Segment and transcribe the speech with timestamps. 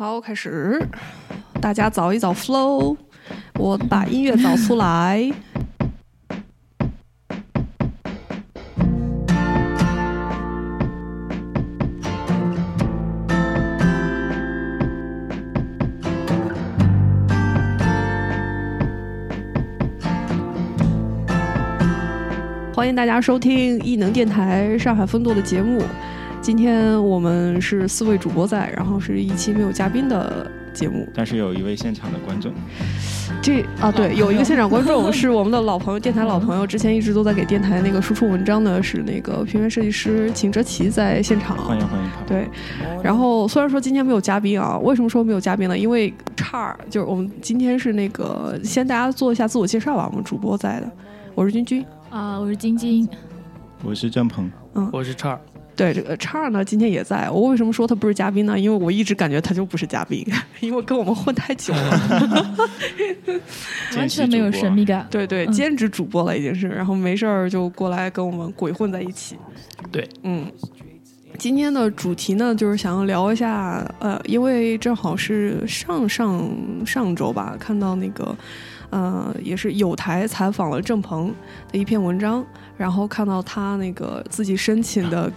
[0.00, 0.80] 好，开始，
[1.60, 2.96] 大家找一找 flow，
[3.56, 5.30] 我把音乐找出来。
[22.74, 25.82] 欢迎大家收听艺能电台上海分舵的节目。
[26.50, 31.08] 今天我们是四位主播在，然后是一期没有嘉宾的节目。
[31.14, 32.52] 但是有一位现场的观众，
[33.40, 41.56] 这啊，对，有一个现场观众是我们的老朋友，电台老朋友，之前一直都在给电台那个输出文章的，是那个平面设计师秦哲奇在现场。
[41.56, 42.24] 欢迎欢迎他。
[42.26, 42.48] 对，
[43.00, 45.78] 然后虽然说今天没有嘉宾啊，为什么说没有嘉宾呢？
[45.78, 50.90] 因为叉儿就是我们今天是那个先大家做一下自我介绍吧，我们主播在的，
[51.36, 53.08] 我是君君啊，我是晶晶，
[53.84, 55.40] 我是郑鹏，嗯，我是叉儿。
[55.80, 57.30] 对这个叉儿呢，今天也在。
[57.30, 58.58] 我为什么说他不是嘉宾呢？
[58.58, 60.22] 因为我一直感觉他就不是嘉宾，
[60.60, 62.56] 因为跟我们混太久了，
[63.96, 65.06] 完全没有神秘感。
[65.10, 69.38] 对对，兼职主播了已经是，然后没事儿就过来跟我们鬼混在一起。
[69.90, 70.52] 对，嗯，
[71.38, 76.46] 今天的主题呢，就是想要聊一下，呃，因为正好是上上
[76.84, 78.36] 上周吧，看到那个，
[78.90, 81.34] 呃，也是有台采访了郑鹏
[81.72, 82.44] 的一篇文章，
[82.76, 85.32] 然后看到他那个自己申请的。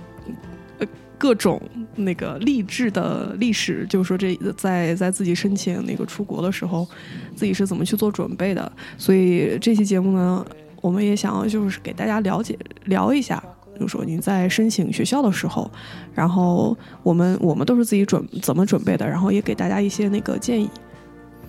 [1.17, 1.61] 各种
[1.95, 6.87] 那个励志的历史，就是说这在在自己申请那个出国的时候，
[7.35, 8.71] 自己是怎么去做准备的。
[8.97, 10.45] 所以这期节目呢，
[10.81, 13.41] 我们也想要就是给大家了解聊一下，
[13.79, 15.71] 就是说你在申请学校的时候，
[16.13, 20.69] 然后我们我们都是自己准怎么准备的，然后也给大家一些那个建议。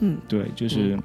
[0.00, 0.98] 嗯，对，就是。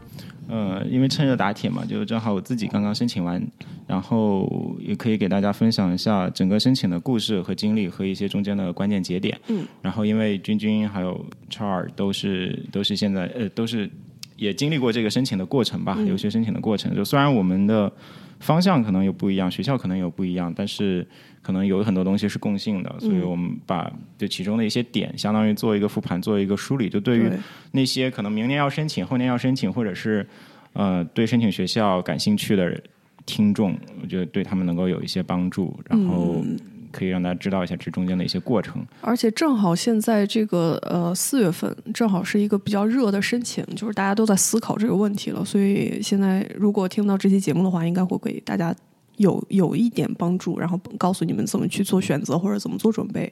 [0.49, 3.39] 呃，因为趁热打铁嘛，就正好我自己刚刚申请完，
[3.85, 9.39] 然后也可以给大家分享一下整个申请的故事和经历和一些中间的关键节点。
[9.47, 13.89] 嗯，然后因为君君还有 Char 都是都是现在呃都是
[14.37, 16.95] 也经历过这个申请的过程吧，留学申请的过程。
[16.95, 17.91] 就虽然我们的
[18.39, 21.05] 方向可能有不一样，学校可能有不一样，但是
[21.41, 26.89] 可能有很多东西是共性的，所以我们把就其中的一些点，相当于做一个复盘，做一个梳理。
[26.89, 27.29] 就对于
[27.71, 30.27] 那些可能明年要申请、后年要申请，或者是
[30.73, 32.81] 呃对申请学校感兴趣的
[33.25, 36.43] 听众，我觉得对他们能够有一些帮助，然后。
[36.91, 48.75] 可以让大家知道一下这中间的一些过程，而且正好现在这个呃四月份正好是一个比较热的申请，就是大家都在思考这个问题了，所以现在如果听到这期节目的话，应该会给大家
[49.17, 53.31] 有有一点帮助，然后告诉你们怎么去做选择或者怎么做准备。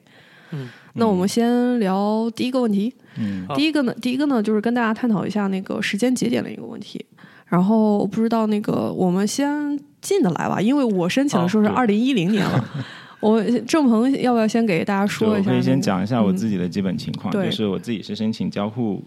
[0.51, 2.93] 嗯，那我们先聊第一个问题。
[3.17, 7.05] 嗯，第一个呢，第一个呢就是跟大家探讨一下那个时间节点的一个问题。
[7.47, 12.63] 然后我不知道那个我们先进的来吧，因为我申请的时候是二零一零年了。
[13.19, 15.49] 我郑鹏要不要先给大家说一下？
[15.49, 19.03] 可以先讲一下我自己的基本情况，就是我自己是申请交互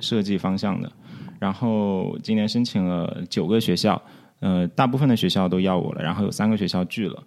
[0.00, 0.90] 设计方向的，
[1.38, 4.00] 然后今年申请了九个学校，
[4.40, 7.22] 呃，大部分的学校都要我了，然后有三个学校拒了。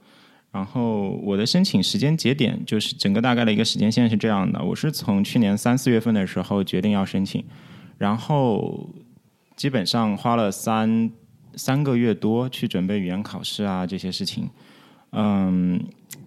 [0.51, 7.43] 然后我的申请时间节点就是整个大概的一个时间线是这样的：我是从去年三四月份的时候决定要申请，
[7.99, 8.89] 然后
[9.55, 11.11] 基本上花了三
[11.55, 14.49] 三个月多去准备语言考试啊这些事情，
[15.11, 15.79] 嗯。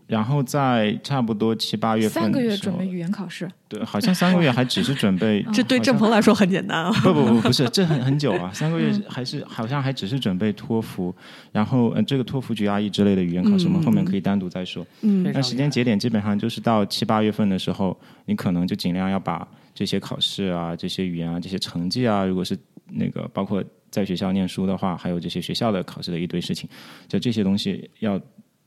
[0.07, 6.93] 然后在差不多七八月份，三个月准备语言考试，对，好像三个月还只是准备， 这对郑鹏来说很简单啊。
[7.03, 11.15] 不不不，不是， 这很很久啊， 三个月还是好像还只是准备托福，
[11.51, 14.87] 然后呃这个托福、GRE 之类的语言考试，我们后面可以单独再说。
[15.03, 22.57] 嗯，那时间节点基本上就是到七八月份的时候，你可能就尽量要把这些考试啊、这些语言啊、这些成绩啊，如果是
[22.93, 26.71] 那个包括在学校念书的话，还有这些学校的考试的一堆事情，
[27.09, 28.21] 就这些东西要。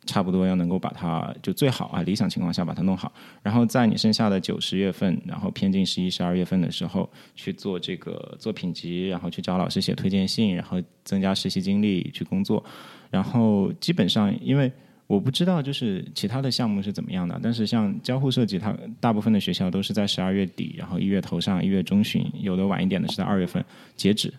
[0.06, 3.12] 差不多要能够把它就最好啊，理想情况下把它弄好，
[3.44, 12.64] 然后在你剩下的九十月份，然后偏近十一、十二月份的时候去做这个作品集，然后去找老师写推荐信，然后增加实习经历去工作，
[13.12, 14.72] 然后基本上因为
[15.06, 23.64] 我不知道就是其他的项目是怎么样的，但是像交互设计，它大部分的学校都是在十二月底，然后一月头上，一月中旬，有的晚一点的是在二月份。
[23.96, 24.34] 截止，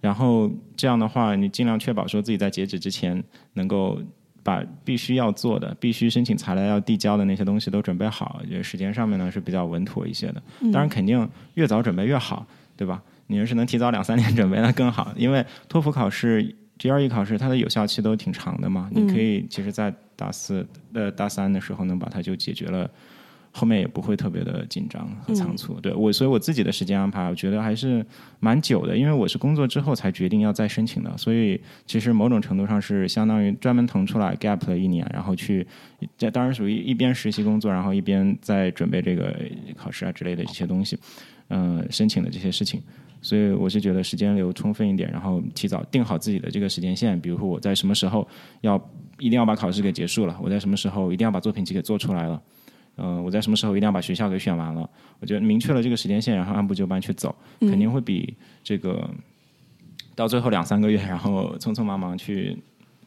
[0.00, 3.22] 然后这样的话，你尽量确保说自己在截止之前
[3.54, 3.98] 能够。
[4.48, 10.42] 把必须要做的、必须申请材料要递交的那些东西都准备好，觉得时间上面呢是比较稳妥一些的。
[10.72, 13.02] 当然，肯定越早准备越好，对吧？
[13.26, 15.12] 你要是能提早两三年 准备，那更好。
[15.16, 18.88] 因为托福考试、GRE 考试，它的有效期都挺长的嘛。
[18.90, 22.90] 你可以其实，在大四、呃大三的时候，能把它就解决了。
[23.58, 25.80] 后面也不会特别的紧张和仓促。
[25.80, 28.04] 对我，所以我自己的时间安排，我觉得还是
[28.38, 35.66] 蛮久的，因为我是工作之后才决定要再申请的，所以其实某种程度上是相当于专门腾出来 gap 了一年，然后去，
[36.16, 39.36] 这当然属于一边实习工作，然后一边在准备这个
[39.76, 40.96] 考试啊之类的这些东西，
[41.48, 42.80] 嗯，申请的这些事情。
[43.20, 48.26] 所以我是觉得时间留充分一点，然后提早定好自己的这个时间线，比如说我在什么时候
[48.60, 48.80] 要
[49.18, 52.40] 一定要把考试给结束了，我在什么时候一定要把作品集给做出来了，
[52.98, 54.88] 嗯，我在什么时候一定要把学校给选完了。
[55.20, 59.08] 我觉得明确了这个时间线，然后按部就班去走，肯定会比这个
[60.14, 62.56] 到最后两三个月，然后匆匆忙忙去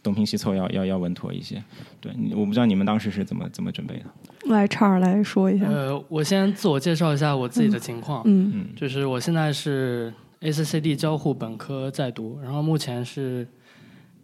[0.02, 1.64] 东拼西凑要要要稳妥一些。
[2.00, 4.06] 对，我不知道你们当时是怎么怎么准备的。
[4.50, 5.66] 来，叉儿来说一下。
[5.68, 8.24] 呃，我先自我介绍一下我自己的情况。
[8.26, 10.12] 嗯，就是我现在是
[10.42, 13.48] ACCD 交互本科在读，然后目前是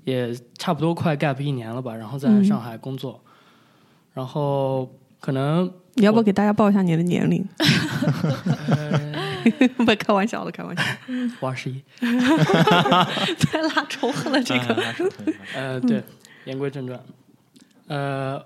[0.06, 3.22] 也差不多快 gap 一年了吧，然后在上海工作。
[4.13, 7.48] 然后可能你要不要给大家报一下你的年龄？
[9.78, 10.84] 不开玩笑了，开玩笑。
[11.40, 11.81] 我二十一。
[12.00, 14.84] 太拉仇恨了，这个。
[15.56, 16.04] 呃，对，
[16.46, 17.00] 言归正传。
[17.88, 18.44] 呃。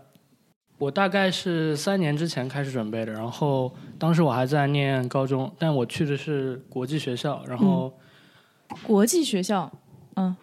[0.77, 7.94] 我大概是三年之前开始准备的，然后当时我还在念高中，但我去的是国际学校，然后
[8.81, 9.71] 国际学校，
[10.15, 10.35] 嗯，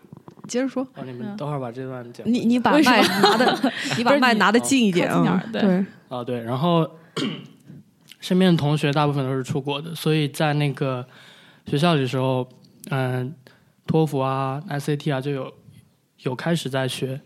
[0.47, 0.87] 接着说。
[0.95, 2.25] 哦，你们等会儿把这段讲。
[2.25, 5.43] 你你把麦拿的，你把麦拿的近一点啊。
[5.53, 5.85] 对。
[6.09, 6.89] 啊对，然后
[8.21, 11.07] 身边的同学大部分都是出国的，所以在那个
[11.67, 12.49] 学校里的时候，
[12.91, 13.35] 嗯，
[13.87, 15.53] 托福啊、SAT 啊就有
[16.23, 17.21] 有开始在学，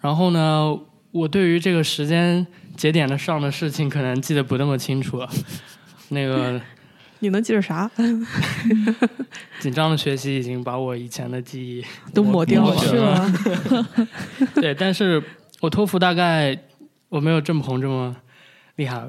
[0.00, 0.78] 然后呢。
[1.12, 2.46] 我对于这个时间
[2.76, 5.26] 节点的上的事情，可能记得不那么清楚了。
[6.10, 6.60] 那个，
[7.20, 7.90] 你能记着啥？
[9.58, 11.82] 紧张的学习已经把我以前的记忆
[12.12, 13.32] 都抹掉了？
[14.56, 15.22] 对，但是
[15.60, 16.54] 我托福大概
[17.16, 18.14] 我没有郑鹏这么
[18.76, 19.08] 厉害，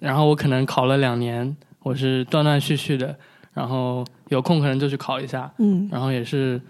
[0.00, 3.16] 然后我可能考了两年，我是断断续续的，
[3.52, 6.60] 然后有空可能就去考一下，嗯，然后也是，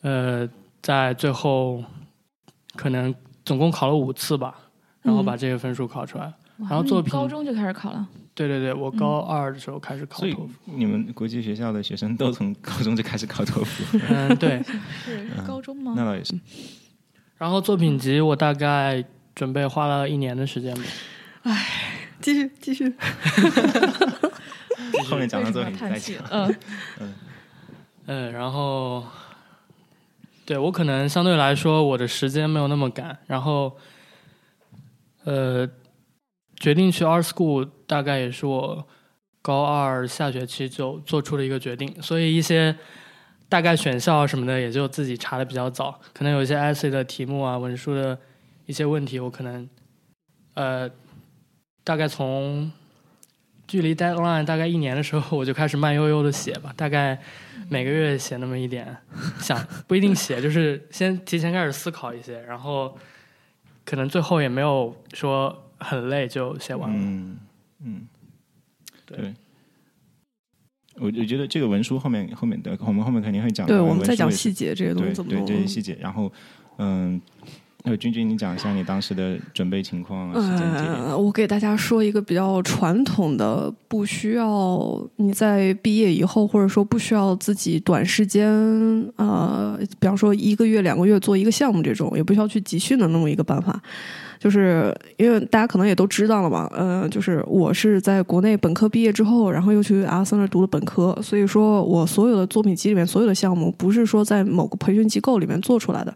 [0.00, 0.48] 呃，
[0.80, 1.82] 在最后
[2.76, 3.14] 可能。
[3.44, 4.54] 总共考了五次吧，
[5.02, 6.32] 然后把这个分数考出来。
[6.58, 8.06] 然后作品高中就开始考了。
[8.36, 10.48] 对对对，我高二的时候开始考托福。
[10.66, 13.98] 你们国际学校的学生都从高中就开始考托福？
[14.08, 14.62] 嗯，对。
[15.04, 15.94] 是高中吗？
[15.96, 16.38] 那倒也是。
[17.36, 20.82] 然后作品集我大概准备花了一年的时间吧。
[21.42, 22.94] 唉，继续继续。
[25.08, 26.16] 后面讲到作品再讲。
[26.30, 26.54] 嗯
[27.00, 27.14] 嗯
[28.06, 29.04] 嗯，然后。
[30.44, 33.76] 对我可能相对来说我的时间没有那么赶，然后，
[35.22, 35.66] 呃，
[36.56, 38.84] 决定去 Art School 大概也是我
[39.40, 42.76] 高二下学期就做出了一个决定，所以一些
[43.48, 48.18] 大概选校什么的也就自己查的比较早，可能有一些 essay 的题目啊、文书的
[48.66, 49.68] 一些问题，我可能
[50.54, 50.90] 呃
[51.84, 52.70] 大概从
[53.66, 57.18] 距离 deadline 大概一年的时候，我就开始慢悠悠的写吧，大概。
[57.68, 58.94] 每个月写那么一点，
[59.38, 62.98] 想不一定写，就是先提前开始思考一些，然后
[63.82, 66.96] 可能最后也没有说很累就写完了。
[66.98, 67.38] 嗯
[67.82, 68.06] 嗯，
[69.06, 69.32] 对。
[70.96, 73.66] 我我觉得这个文书后面后面的我们后面肯定会讲。
[73.66, 76.30] 对，我们在讲细节这些东西怎么对这些细节，然后
[76.76, 77.18] 嗯。
[77.84, 80.32] 那君君，你讲一下你当时的准备情况。
[80.34, 88.48] 嗯，我给大家说一个比较传统的，不需要你在毕业以后，或者说不需要自己短时间，
[89.16, 93.82] 呃，比方说一个月、两个月做一个项目这种，也不需要去集训的那么一个办法。
[94.42, 106.12] 就是因为大家可能也都知道了嘛，呃，就是我是在国内本科毕业之后，然后又去阿森那读了本科，所以说我所有的作品集里面所有的项目，不是说在某个培训机构里面做出来的，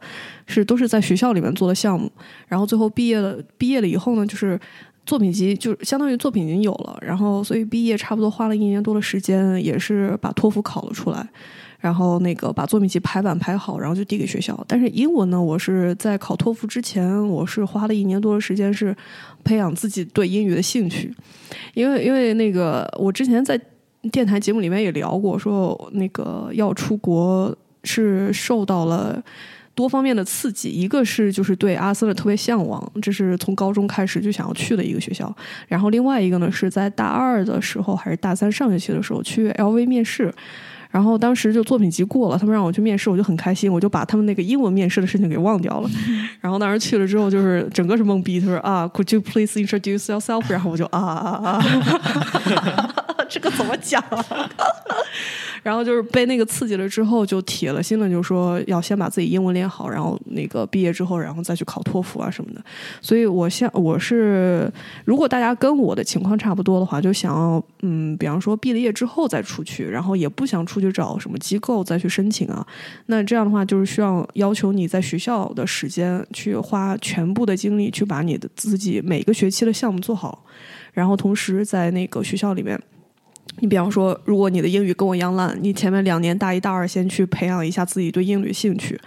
[0.48, 2.10] 是都是在学校里面做的项目，
[2.48, 4.58] 然后最后毕业了，毕业了以后呢，就是
[5.04, 11.24] 作品集就相当于作品已经有了，然后所以毕业差不多花了一年多的时间，也是把托福考了出来。
[11.78, 14.58] 然后那个把作品集排版排好，然后就递给学校。
[14.66, 18.96] 但是英文呢，我是在考托福之前，我是花了一年多的时间，是
[19.44, 21.14] 培养自己对英语的兴趣。
[21.74, 23.60] 因为因为那个我之前在
[24.10, 27.54] 电台节目里面也聊过，说那个要出国
[27.84, 29.22] 是受到了
[29.74, 35.34] 多方面的刺激，一个是就是对阿森的特别向往，这是从高中开始就想要去的一个学校。
[35.68, 40.32] 然后另外一个呢，是在大二的时候还是大三上学期的时候去 LV 面试。
[40.96, 45.90] 然后当时就作品集过了，他们让我去面试，我就很开心，我就把他们那个英文面试的事情给忘掉了。
[46.40, 48.40] 然后当时去了之后，就是整个是懵逼。
[48.40, 50.44] 他说啊，Could you please introduce yourself？
[50.48, 52.94] 然后我就啊啊啊，
[53.28, 54.02] 这个怎么讲？
[55.62, 62.64] 然后就是被那个刺激了之后，就铁了心了，就说要先把自己英文练好，然后那个毕业之后，然后再去考托福啊什么的。
[63.00, 64.72] 所以我现我是，
[65.04, 72.64] 如果大家跟我的情况差不多的话，就想要嗯，比方说毕了业之后再出去，然后也不想出去找什么机构再去申请啊。
[73.06, 80.44] 那这样的话，就是需要要求你在学校的时间去花全部的精力去把你的自己每个学期的项目做好，
[80.92, 82.80] 然后同时在那个学校里面。
[83.60, 89.00] 你比方说，如果你的英语跟我一样烂，你前面两年大一、大二先去培养一下自己对英语兴趣，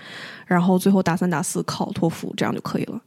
[0.48, 3.02] 然后最后大三、大四考托福，这样就可以了。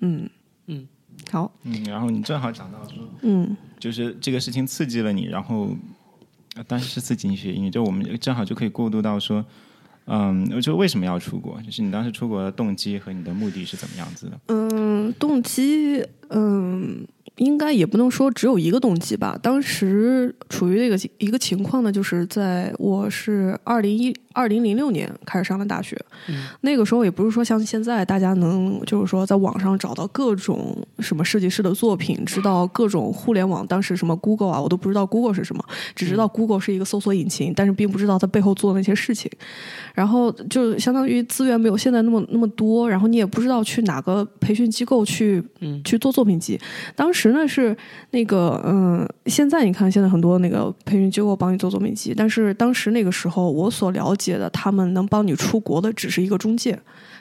[0.00, 0.28] 嗯
[0.66, 0.86] 嗯，
[1.30, 5.70] 好，嗯，然后你正好讲到说，嗯就是这个事情刺激了你，然后，
[6.66, 9.44] 当时是是刺激你学英语，就我们正好就可以过渡到说，
[10.06, 11.60] 嗯，就为什么要出国？
[11.62, 14.40] 就是你当时出国的动机和你的目的是怎么样子的？
[14.46, 17.06] 嗯，动机，嗯，
[17.38, 19.38] 应该也不能说只有一个动机吧。
[19.42, 26.00] 当时处于这个一个情况呢，就是在我是二零一二零零六年开始上的大学，
[26.60, 35.64] 那个时候也不是说像现在大家能就是说在网上找到各种什么设计师的作品，知道各种互联网当时什么 Google 啊，我都不知道 Google 是什么，
[35.96, 39.28] 只知道 Google 是一个搜索引擎，但是并不知道它背后做的那些事情。
[39.92, 46.60] 然后就相当于资源没有现在那么那么多，然后你也不知道去哪个培训机构去、嗯去做作品集。
[46.94, 47.76] 当时呢是
[48.10, 56.78] 那个嗯，现在你看现在很多那个培训机构帮你做作品集，但是当时那个时候我所了解的，他们能帮你出国的只是一个中介。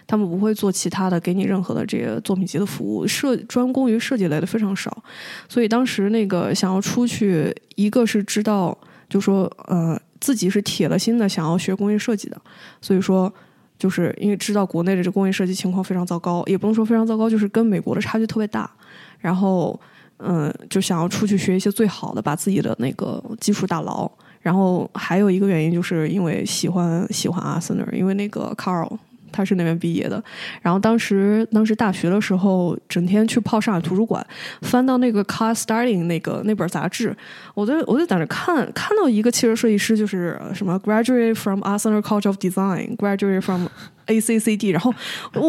[0.09, 5.03] 他们不会做其他的，给你任何的这个作品集的服务，设专攻于设计类的非常少，
[5.49, 8.77] 所以当时那个想要出去，一个是知道，
[9.09, 12.41] 就说呃自己是铁了心的想要学工业设计的，
[12.79, 13.29] 所以说
[13.77, 18.71] 就是因为知道国内的这工业设计情况非常糟糕，也不能说非常糟糕，就是跟美国的差距特别大，
[19.19, 19.77] 然后
[20.19, 24.09] 嗯就想要出去学一些最好的，把自己的那个基础打牢。
[24.47, 28.97] 然后还有一个原因，就是因为喜欢喜欢阿森纳，因为那个 Carl
[29.31, 30.24] 他是那边毕业的。
[30.62, 34.25] 然后当时当时大学的时候，整天去泡上海图书馆，
[34.62, 37.15] 翻到那个 Car Starting 那个那本杂志，
[37.53, 43.67] 我就我就在那看，看到一个汽车设计师，就是呃什么 graduate from Arsenal College of Design，graduate from
[44.07, 44.93] ACCD，然后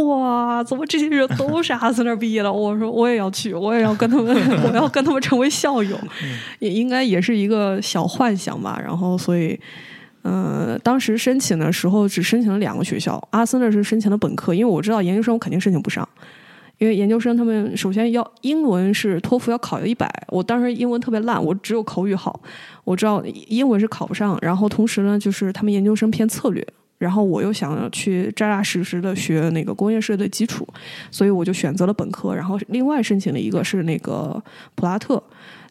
[0.06, 2.52] 哇，怎么这些人都是阿森纳毕业的？
[2.52, 5.99] 我说我也要去，我也要跟他们， 我要跟他们成为校友，
[6.58, 8.80] 也应该也是一个小幻想吧。
[8.82, 9.58] 然后所以。
[10.22, 16.06] 嗯，当时申请的时候只申请了两个学校，阿森纳是申请的本科，因为我知道研究生我肯定申请不上，
[16.78, 22.40] 因为研究生他们首先要英文是托福要考到一百，我当时英文特别烂，我只有口语好，
[22.84, 26.66] 我知道英文是考不上，然后同时呢，就是他们研究生偏策略，
[26.98, 30.66] 然后我又想要去扎扎实实的学那个工业设计的基础，
[31.10, 34.42] 所以我就选择了本科，然后另外申请了一个是那个
[34.75, 35.22] 普拉特。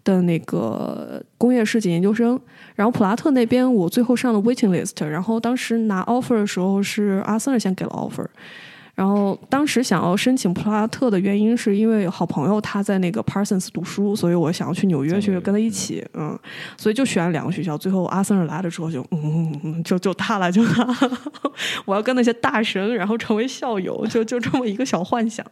[0.08, 2.40] 的那个工业设计研究生，
[2.76, 8.26] 然后普拉特那边我最后上了 waiting list，然后当时拿 offer 的时候是阿森尔先给了 offer，
[8.96, 16.40] 然后当时想要申请普拉特的原因是因为好朋友他在那个 Parsons 读书，所以我想要去纽约去跟他一起，嗯，
[16.78, 20.88] 所以就选了两个学校，最后阿森尔来了之后就嗯嗯嗯就就他了就他，
[21.86, 25.46] 我要跟那些大神然后成为校友，就就这么一个小幻想，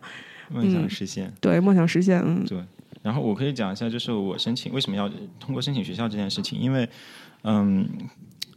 [0.50, 0.90] 梦想。
[0.90, 1.32] 实现。
[1.42, 2.44] 对梦想实现，嗯。
[2.48, 2.58] 对，
[3.06, 5.08] 然后我可以讲一下，就是我申请为什么要
[5.40, 6.90] 通过申请学校这件事情，因为，
[7.44, 7.88] 嗯，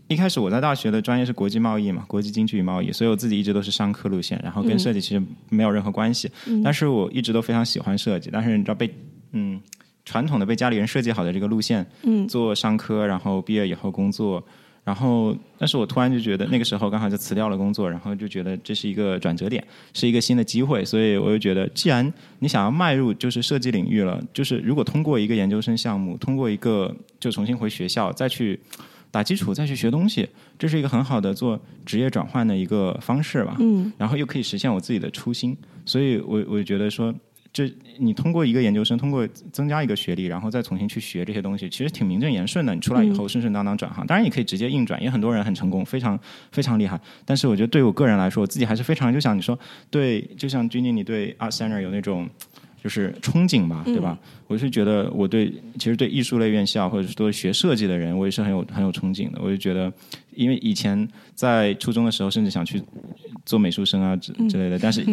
[0.09, 6.31] 一开始我在大学的专业是国际贸易嘛，国际经济与贸易，所以我自己一直都是商科路线，然后跟设计其实没有任何关系，
[6.65, 8.91] 但是我一直都非常喜欢设计，但是你知道被
[9.33, 9.61] 嗯
[10.07, 12.27] 传统的被家里人设计好的这个路线，嗯。
[12.27, 14.43] 做商科，然后毕业以后工作。
[14.89, 26.91] 然后，但是我突然就觉得那个时候刚好就辞掉了工作，然后就觉得这是一个转折点，是一个新的机会，所以我就觉得，既然你想要迈入就是设计领域了，就是如果通过一个研究生项目，通过一个
[27.21, 28.59] 就重新回学校再去
[29.11, 30.27] 打基础，再去学东西，
[30.59, 33.59] 这是一个很好的做职业转换的一个方式吧。
[33.61, 35.55] 嗯然后又可以实现我自己的初心，
[35.85, 37.15] 所以我我就觉得说，
[37.59, 42.73] 就你通过一个研究生，通过增加一个学历，然后再重新去学这些东西，其实挺名正言顺的。
[42.73, 46.17] 你出来以后顺顺当当转行，当然也可以直接硬转，也很多人很成功， 非常
[46.53, 47.01] 非常厉害。
[47.25, 49.59] 但是我觉得对我个人来说，我自己还是非常就像你说，
[49.91, 52.29] 对，就像君妮，你对 Art Center 有那种。
[52.89, 54.19] 就是憧憬吧，对吧？
[54.47, 59.39] 我是觉得我对其实对艺术类院校或者是对学设计的人，我也是很有很有憧憬的。
[59.43, 59.93] 我就觉得，
[60.35, 62.83] 因为以前在初中的时候，甚至想去
[63.45, 65.05] 做美术生啊之之类的，但是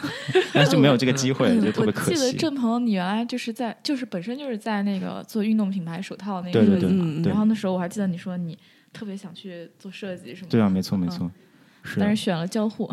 [0.54, 2.32] 但是就没有这个机会，就特别我可记得。
[2.38, 8.58] 郑鹏，你原来就是在，就是本身就是在那个做运动品牌手套那个对对对设计嘛嗯对然后那时候我还记得你说你
[8.90, 10.50] 特别想去做设计什么的。
[10.52, 11.30] 对啊，没错没嗯错，
[11.82, 12.90] 是但是选了交互。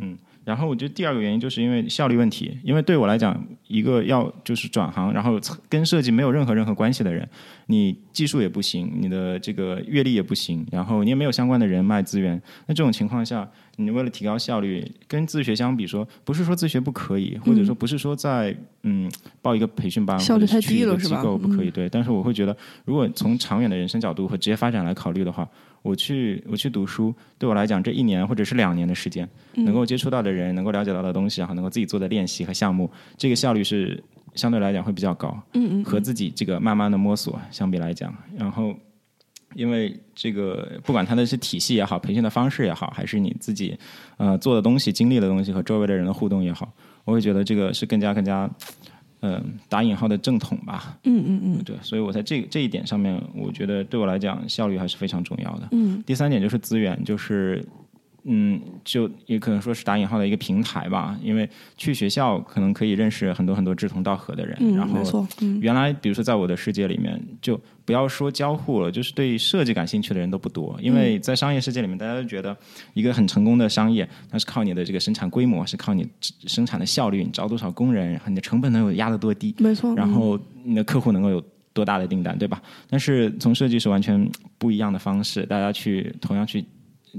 [0.00, 7.28] 嗯，然后我觉得第二个原因就是因为效率问题，因为对我来讲，一个要就是转行，然后跟设计没有任何任何关系的人，
[7.66, 12.40] 你技术也不行，你的这个阅历也不行，然后你也没有相关的人脉资源。
[12.66, 19.10] 那这种情况下，你为了提高效率，跟自学相比说，不是说自学不可以，或者说不是说在嗯
[19.42, 21.88] 报一个培训班效率太低了是吧构不可以对。
[21.88, 25.48] 但是我会觉得，如果从长远的人生角度和职业发展来考虑的话，
[25.82, 34.02] 我去我去读书，对我来讲，这一年或者是两年的时间，能够接触到的人，能够了解到的东西，然后能够自己做的练习和项目，这个效率是
[34.34, 35.36] 相对来讲会比较高。
[35.54, 38.74] 嗯嗯和自己这个慢慢的摸索相比来讲，然后
[39.54, 43.76] 因为这个不管它的是体系也好，培训的方式也好，还是你自己
[44.18, 46.72] 呃做的东西、经历的东西和周围的人的互动也好，
[47.04, 48.48] 我会觉得这个是更加更加
[49.20, 50.98] 嗯、呃打引号的正统吧。
[51.04, 55.68] 嗯嗯嗯对，所以我在这这一点上面，我觉得对我来讲效率还是非常重要的。
[55.72, 57.64] 嗯第三点就是资源，就是
[58.24, 72.56] 嗯，就也可能说是打引号的一个平台吧，因为去学校可能可以认识很多很多志同道合的人，然嗯，后没错，嗯原来比如说在我的世界里面，就不要说交互了，就是对设计感兴趣的人都不多，因为在商业世界里面，大家都觉得
[72.94, 76.08] 一个很成功的商业，它是靠你的这个生产规模，是靠你
[76.46, 79.90] 生产的效率，你招多少工人，然后你的成本能有压得多低，没错。
[79.92, 82.60] 嗯然后你的客户能够有多大的订单，对吧？
[82.88, 86.64] 但是从设计是完全不一样的方式，大家去同样去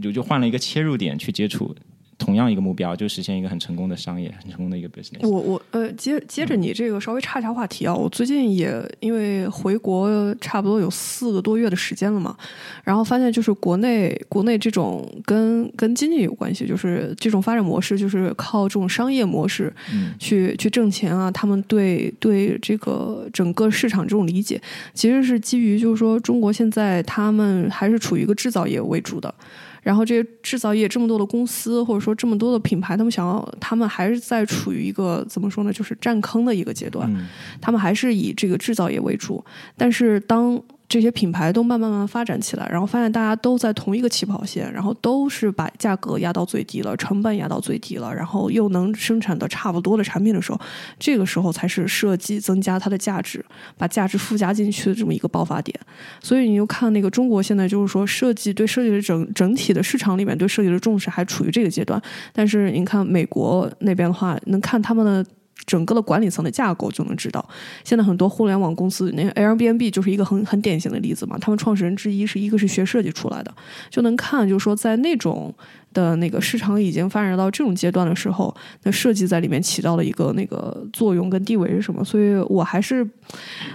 [0.02, 1.76] 就就换了一个切入点去接触
[2.18, 5.28] 同样一个目标，就实现一个很成功的商业，很成功的一个 business。
[5.28, 12.38] 我我呃，接接着你这个稍微岔一下话题啊，我最近也因为回国差不多有四个多月的时间了嘛，
[12.84, 24.62] 然后发现就是国内国内这种跟跟经济有关系，就是这种发展模式，就是靠这种商业模式嗯去去挣钱啊，他们对对这个整个市场这种理解，
[24.94, 29.34] 其实是基于就是说中国现在他们还是处于一个制造业为主的。
[29.82, 37.12] 然后这些制造业这么多的公司，或者说这么多的品牌，他们想要，他们还是在处于一个怎么说呢，就是占坑的一个阶段。
[37.14, 37.28] 嗯
[37.60, 39.44] 他们还是以这个制造业为主，
[39.76, 40.62] 但是当
[40.92, 50.60] 这些品牌都慢慢慢发展起来，然后发现大家都在同一个起跑线，然后都是把价格压到最低了，成本压到最低了，然后又能生产的差不多的产品的时候，
[51.00, 53.46] 这个时候才是设计增加它的价值，
[53.78, 55.80] 把价值附加进去的这么一个爆发点。
[56.22, 62.02] 所以你就看那个中国现在就是说设计对设计的整整体的市场里面对设计的重视还处于这个阶段，
[62.34, 65.26] 但是你看美国那边的话，能看他们的。
[65.66, 67.48] 整个的管理层的架构就能知道，
[67.84, 71.38] 现在很多互联网公司，那 Airbnb 就是一个很很典型的例子嘛。
[71.40, 73.54] 他们创始人之一是一个是学设计出来的，
[73.90, 75.54] 就能看就是说在那种
[75.94, 82.04] 的那个市场已经发展到这种阶段的时候，那设计在里面起到了一个那个作用跟地位是什么？
[82.04, 83.08] 所以我还是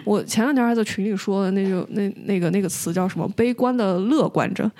[0.04, 3.28] 我前两天还在群里说的那就那那个那个词叫什么？
[3.36, 4.70] 悲观的乐观着，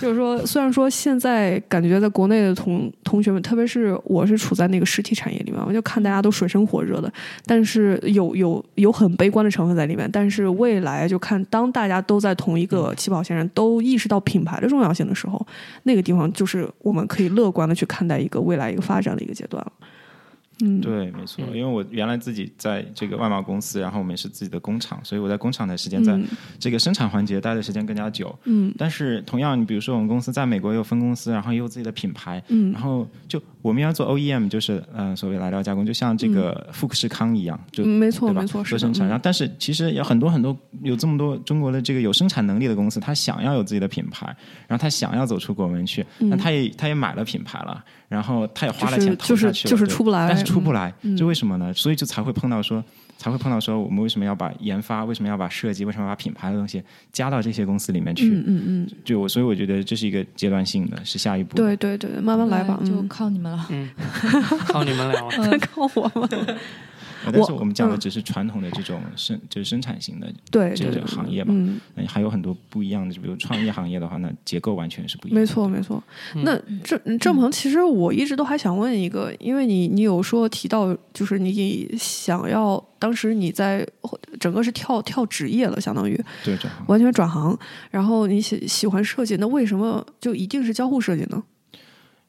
[0.00, 7.12] 就是说虽然说现在感觉在国内的同同学们，特别是我是处在那个实体产业里面，我就看大家都水深火热的，
[7.44, 10.08] 但是有有有很悲观的成分在里面。
[10.12, 15.44] 但是未来就看当大家都在同一个起跑线上，都意识到品牌的重要性的时候，
[15.84, 19.72] 那个地方就是我们可以乐观的去看待一个未来一个发展的一个阶段了。
[20.60, 21.56] 嗯，对，没错，嗯。
[21.56, 26.26] 因为我原来自己在这个外贸公司，然后我们也是自己的工厂，所以我在工厂的时间，在嗯。
[26.58, 28.36] 这个生产环节待的时间更加久。
[28.44, 28.72] 嗯。
[28.78, 32.72] 但是同样，你比如说我们公司在美国也有分公司，然后也有自己的品牌，嗯。
[32.72, 39.06] 然后就我们要做 OEM，就是嗯、呃所谓来料加工，就像这个富士康一样，就嗯没错没错，做生产。
[39.06, 39.08] 嗯。
[39.08, 44.26] 然后，但是其实有很多很多有这么多中国的这个有生产能力的公司，他想要有自己的品牌，
[44.68, 51.72] 然后他想要走出国门去，那他也他也买了品牌了，然后他也花了钱嗯就是投下去了，就是对出不来但是出不来，嗯这为什么呢？
[51.72, 52.82] 所以就才会碰到说。
[53.16, 58.28] 才会碰到说，我们为什么要把研发，为什么要把设计，为什么要把品牌的东西加到这些公司里面去？
[58.30, 61.54] 嗯嗯嗯，就我，所以我觉得这是一个阶段性的，是下一步。
[61.56, 63.66] 对对对，慢慢来吧，对就嗯靠你们了。
[63.70, 63.88] 嗯，
[64.66, 65.14] 靠你们了。
[65.38, 66.28] 嗯 靠我们。
[67.24, 75.40] 呃但是我我们讲的嗯只是传统的这种生，就是生产型的对，这个行业嘛嗯，嗯还有很多不一样的，就比如创业行业的话，那结构完全是不一样的。
[75.40, 76.02] 没错没错。
[76.34, 83.86] 嗯那郑郑鹏，其实我一直都还想问一个，因为你你有说提到，就是你想要当时你在
[84.38, 86.84] 整个是跳跳职业了，相当于对，转行。
[86.88, 87.58] 完全转行，
[87.90, 91.42] 然后你喜喜欢设计，那为什么就一定是交互设计呢？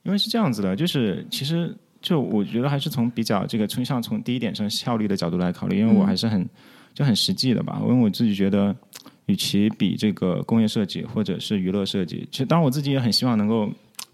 [0.03, 1.75] 因为是这样子的，就是其实
[2.05, 6.05] 就我觉得还是从比较这个倾向从第一点上效率的角度来考虑，因为我嗯。
[6.05, 6.47] 还是很
[6.93, 8.73] 就很实际的吧，因为我自己觉得，
[9.25, 13.67] 与其比这个工业设计或者是娱乐设计，其实当然我自己也很希望能够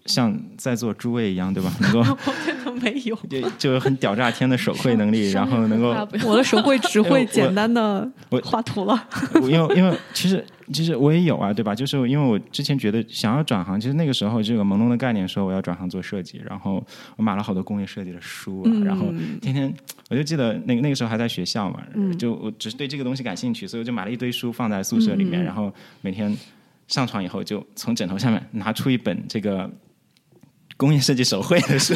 [0.06, 1.72] 像在座诸位一样，对吧？
[1.80, 5.90] 能够我真的没有，就就有很屌炸天的手绘能力，然后能够
[6.26, 9.08] 我的手绘只会简单的我画图了。
[9.44, 11.76] 因为因为其实其实我也有啊，对吧？
[11.76, 16.84] 就是因为我之前觉得想要转行，其实那个时候这个朦胧的概念说我要转行做设计，然后
[17.18, 19.06] 我买了好多工业设计的书啊，嗯然后
[19.42, 19.72] 天天
[20.10, 26.36] 我就记得那个那个时候还在学校嘛，嗯就我只是对这个东西感兴趣，所以我就买了一堆书放在宿舍里面，然后每天
[26.88, 29.70] 上床以后就从枕头下面拿出一本这个
[30.82, 31.94] 工业设计手绘的书。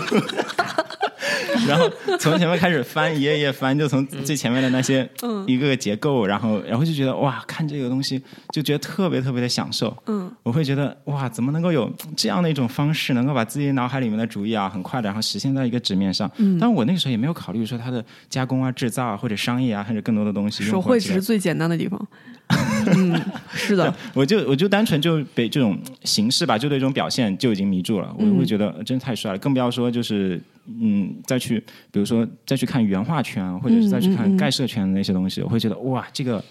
[1.67, 5.07] 然后从前面开始翻，一页一页翻，就从最前面的那些
[5.47, 9.95] 一个个结构，然后然后就觉得哇，看这个东西就觉得特别特别的享受。
[10.07, 16.29] 嗯，我会觉得哇，怎么能够有这样的一种方式，能够把自己脑海里面的主意啊，很快的然后实现在一个纸面上。
[16.37, 20.63] 嗯，但我那个时候也没有考虑说它的加工啊、制造啊，或者商业啊，或者更多的东西。
[20.63, 22.07] 手绘只是最简单的地方。
[22.95, 23.19] 嗯，
[23.55, 28.15] 是的，我就我就单纯就被这种形式吧，就对这种表现就已经迷住了。
[28.19, 31.59] 我会觉得呃真的太帅了，更不要说就是嗯，再去
[31.91, 36.43] 比如说再去看原画圈啊，或者是再去看盖设圈的那些东西，我会觉得哇，这个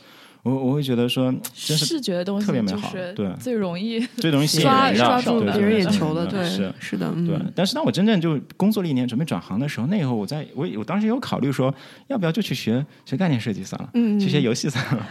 [0.42, 6.72] 我我会觉得说真是视觉的东西特别美好对最容易最容易吸引人的，刷住别人眼球的，对，是。
[6.79, 11.74] 是的，嗯对，但是当我真正就工作了一年，准备转行的时候，那以后我在我我当时有考虑说，
[12.09, 15.07] 要不要就去学学概念设计算了，嗯嗯去学游戏算了。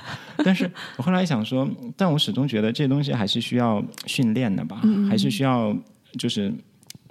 [0.46, 5.76] 但是我后来想说，但我始终觉得这东西还是需要训练的吧，嗯还是需要
[6.20, 6.54] 就是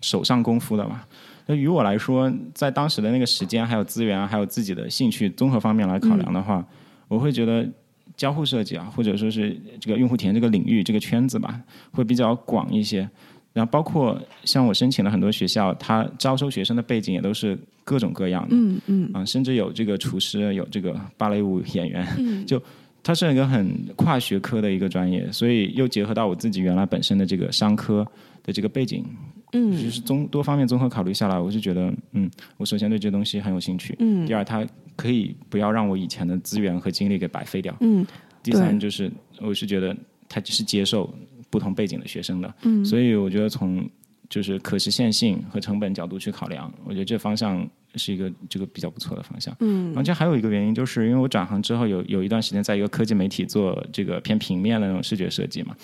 [0.01, 1.07] 手上功夫的吧。
[1.47, 6.65] 那于我来说，在当时的那个时间、还有资源、还有自己的兴趣综合方面来考量的话，
[7.09, 7.69] 我会觉得
[8.17, 13.09] 交互设计啊，或者说是这个用户体验这个领域、这个圈子吧，会比较广一些。
[13.53, 22.63] 然后包括像我申请了很多学校，它招收学生的背景也都是各种各样的，嗯嗯啊，甚至有这个厨师，有这个芭蕾舞演员，嗯就
[23.03, 28.07] 它是一个很跨学科的一个专业，所以又结合到我自己原来本身的这个商科
[28.43, 29.05] 的这个背景，
[29.53, 38.07] 就嗯是综多方面综合考虑下来，我就觉得，嗯，我首先对这东西很有兴趣，嗯第二，它可以不要让我以前的资源和精力给白费掉，嗯
[38.43, 39.97] 第三就是我是觉得
[40.29, 41.13] 它是接受
[41.51, 43.89] 不同背景的学生的，嗯，所以我觉得从
[44.29, 49.55] 就是可实现性和成本角度去考量，我觉得这方向是一个这个比较不错的方向。
[49.61, 55.77] 嗯而且还有一个原因，就是因为我转行之后有有一段时间在一个科技媒体做这个偏平面的那种视觉设计嘛，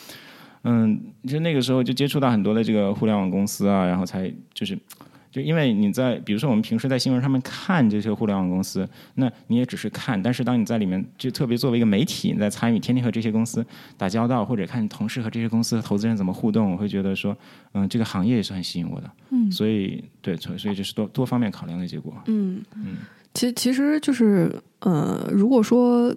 [0.64, 4.78] 嗯，就那个时候就接触到很多的这个互联网公司啊，然后才就是。
[5.30, 13.64] 就因为你在，比如说我们平时在新闻上面看这些互联网公司，那你也只是看，但是当你在里面，就特别作为一个媒体，你在参与，天天和这些公司
[13.98, 17.36] 打交道，或者看同事和这些公司的投资人怎么互动，我会觉得说，
[17.72, 22.96] 嗯，这个行业也是很吸引我的，嗯，所以对，所以所以这是多多方面考量的结果，嗯嗯，
[23.34, 26.12] 其其实就是呃，如果说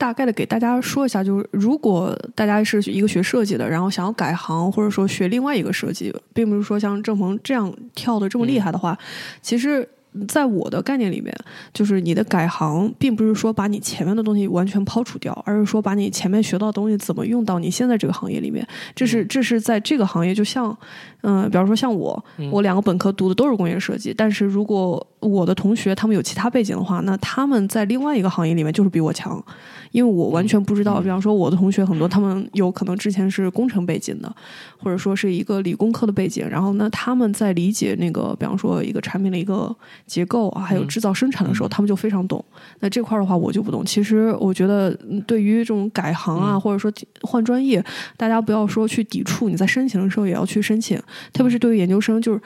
[0.00, 8.96] 大概的给大家说一下，就是如果大家是一个学设计的，然后想要改行，或者说学另外一个设计，并不是说像郑鹏这样跳的这么厉害的话，
[9.42, 9.86] 其实。
[10.26, 11.32] 在我的概念里面，
[11.72, 18.66] 就是你的改行，并不是说把你前面的东西完全抛除掉，而是说把你前面学到的东西怎么用到你现在这个行业里面。
[18.92, 20.76] 这是这是在这个行业，就像，
[21.22, 29.42] 嗯、比方说像我，我两个本科读的都是工业设计，但是如果我的同学他们有其他背景的话，那他们在另外一个行业里面就是比我强，
[29.90, 31.00] 因为我完全不知道。
[31.00, 34.34] 比方说我的同学很多，他们有可能之前是工程背景的，
[34.78, 39.74] 或者说是一个理工科的背景，然后呢，他们在理解那个，比方说一个产品的一个
[40.06, 42.42] 结构啊，还有制造生产的时候，他们就非常懂。
[42.80, 43.84] 那这块儿的话，我就不懂。
[43.84, 46.90] 其实我觉得，嗯对于这种改行啊，或者说
[47.22, 47.84] 换专业，
[48.16, 50.98] 大家不要说去抵触，你在申请的时候也要去申请。
[51.32, 52.40] 特别是对于研究生，就是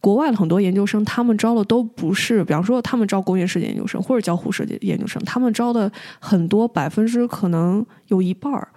[0.00, 8.68] 国外的很多研究生，他们招的都不是，比方说他们招工业设计研究生或者交互设计研究生，他们招的很多百分之可能有一半儿，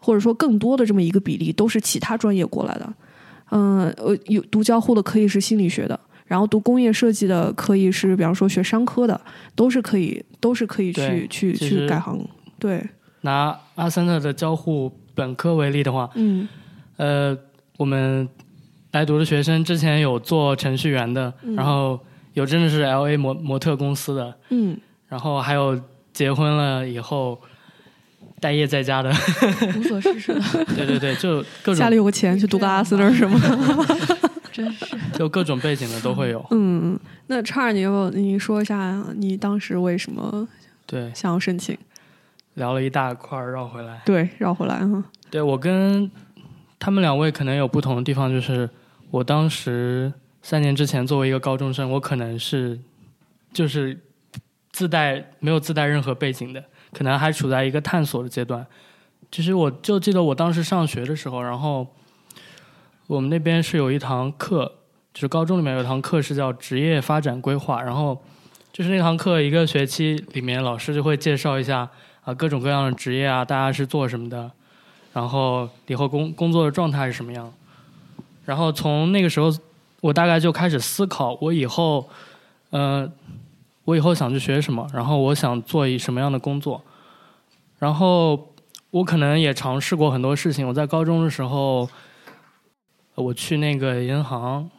[0.00, 2.92] 或者说更多的这么一个比例，都是其他专业过来的。
[3.50, 9.20] 嗯，呃，有读交互的可以是心理学的，然后读工业设计的可以是，比方说学商科的，
[9.54, 12.18] 都是可以，都是可以去去去改行。
[12.58, 12.82] 对，
[13.20, 16.48] 拿阿森特的交互本科为例的话，嗯
[16.96, 17.36] 呃，
[17.76, 18.26] 我们
[18.92, 21.98] 来读的学生之前有做程序员的，然后
[22.34, 24.78] 有真的是 L A 模模特公司的，嗯，
[25.08, 25.78] 然后还有
[26.12, 27.40] 结婚了以后
[28.40, 29.10] 待业在家的，
[29.78, 33.38] 无所事事的， 对对对，就各种家里有个钱去读个阿斯勒是吗？
[34.52, 34.86] 真是。
[35.14, 36.44] 就各种背景的都会有。
[36.50, 40.46] 嗯，那叉儿，你要不要你说一下你当时为什么
[40.86, 41.76] 对，想要申请？
[42.54, 44.02] 聊了一大块儿，绕回来。
[44.04, 45.02] 对，绕回来哈。
[45.30, 46.10] 对我跟
[46.78, 48.68] 他们两位可能有不同的地方，就是
[49.12, 52.80] 我当时三年之前作为一个高中生，我可能是
[53.52, 54.00] 就是
[54.70, 58.66] 自带没有自带任何背景的，可能还处在一个探索的阶段。
[59.30, 61.86] 其实我就记得我当时上学的时候，然后
[63.06, 64.64] 我们那边是有一堂课，
[65.12, 68.24] 就是高中里面有一堂课是叫职业发展规划，然后
[68.72, 71.86] 就是那堂课一个学期里面，老师就会介绍一下
[72.24, 74.50] 啊各种各样的职业啊，大家是做什么的。
[75.12, 77.52] 然后以后工工作的状态是什么样。
[78.44, 79.50] 然后从那个时候，
[80.00, 82.08] 我大概就开始思考我以后，
[82.70, 83.10] 呃，
[83.84, 86.82] 我以后想去学什么，然后我想做一什么样的工作。
[87.78, 88.52] 然后
[88.90, 90.66] 我可能也尝试过很多事情。
[90.66, 91.88] 我在高中的时候，
[93.14, 94.70] 我去那个银行，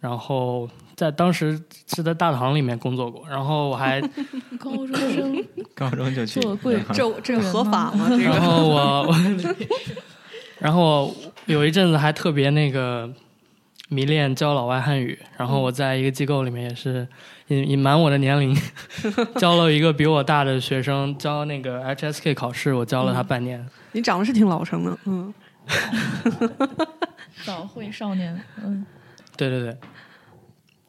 [0.00, 1.60] 然后在当时
[1.94, 3.28] 是在大堂里面工作过。
[3.28, 4.00] 然后我还，
[4.58, 8.06] 高中生 高中就去做柜这这合法吗？
[8.08, 9.14] 这 然个后我，我
[10.58, 11.14] 然后
[11.46, 13.08] 有一阵子还特别那个
[13.88, 15.18] 迷恋教老外汉语。
[15.36, 17.06] 然后我在一个机构里面也是
[17.48, 18.56] 隐隐瞒我的年龄，
[19.36, 23.64] 教了一个比我大的学生教那个 HSK 考试，我教了他半年。
[23.92, 25.32] 你长得是挺老成的，嗯
[27.44, 28.84] 早会少年，嗯，
[29.36, 29.76] 对对对。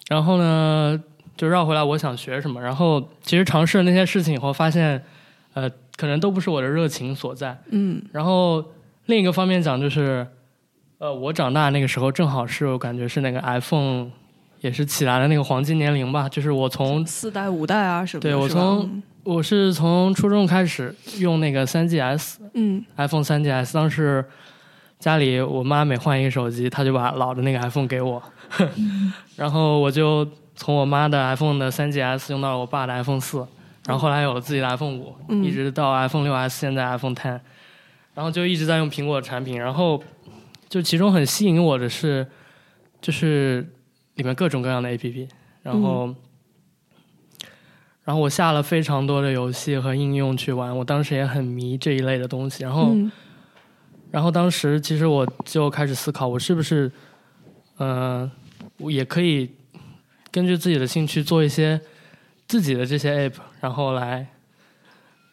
[0.10, 0.99] 然后呢，
[1.38, 2.60] 就绕回来，我想学什么。
[2.62, 5.01] 然后其实尝试了那些事情以后，发现，
[5.53, 7.58] 呃，可能都不是我的热情所在。
[7.69, 8.63] 嗯然后
[9.10, 10.26] 另一个方面讲，就是，
[11.00, 14.08] 呃，我长大那个时候正好是我感觉是那个 iPhone
[14.62, 16.30] 也是起来的那个黄金年龄吧。
[16.30, 18.30] 就是我从四代五代啊什么的。
[18.30, 24.24] 对我从我是从初中开始用那个 3GS 嗯 iPhone 3GS，当时
[25.00, 28.22] 家里我妈每换一个手机，她就把老的那个 iPhone 给我，
[29.36, 33.39] 然后我就从我妈的 iPhone 的 3GS 用到了我爸的 iPhone 四，
[33.88, 37.39] 然后后来有了自己的 iPhone 五、嗯一直到 iPhone 六 S，现在 iPhone Ten，
[38.19, 40.03] 然后就一直在用苹果的产品，然后
[40.67, 42.27] 就其中很吸引我的是，
[42.99, 43.65] 就是
[44.15, 45.29] 里面各种各样的 APP，
[45.63, 46.13] 然后。
[48.03, 52.63] 然后我下了非常多的游戏和应用去玩，我当时也很迷这一类的东西。
[52.63, 53.10] 然后，嗯
[54.12, 56.91] 然后当时其实我就开始思考，我是不是，
[57.77, 58.29] 嗯、
[58.79, 59.49] 我也可以
[60.29, 61.79] 根据自己的兴趣做一些
[62.47, 64.27] 自己的这些 app，然后来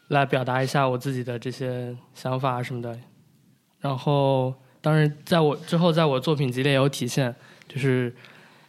[0.09, 2.99] 来表达一下我自己的这些想法什么的。
[3.81, 7.35] 然后，当然，在我之后，在我作品集里也有体现，
[7.69, 8.15] 就是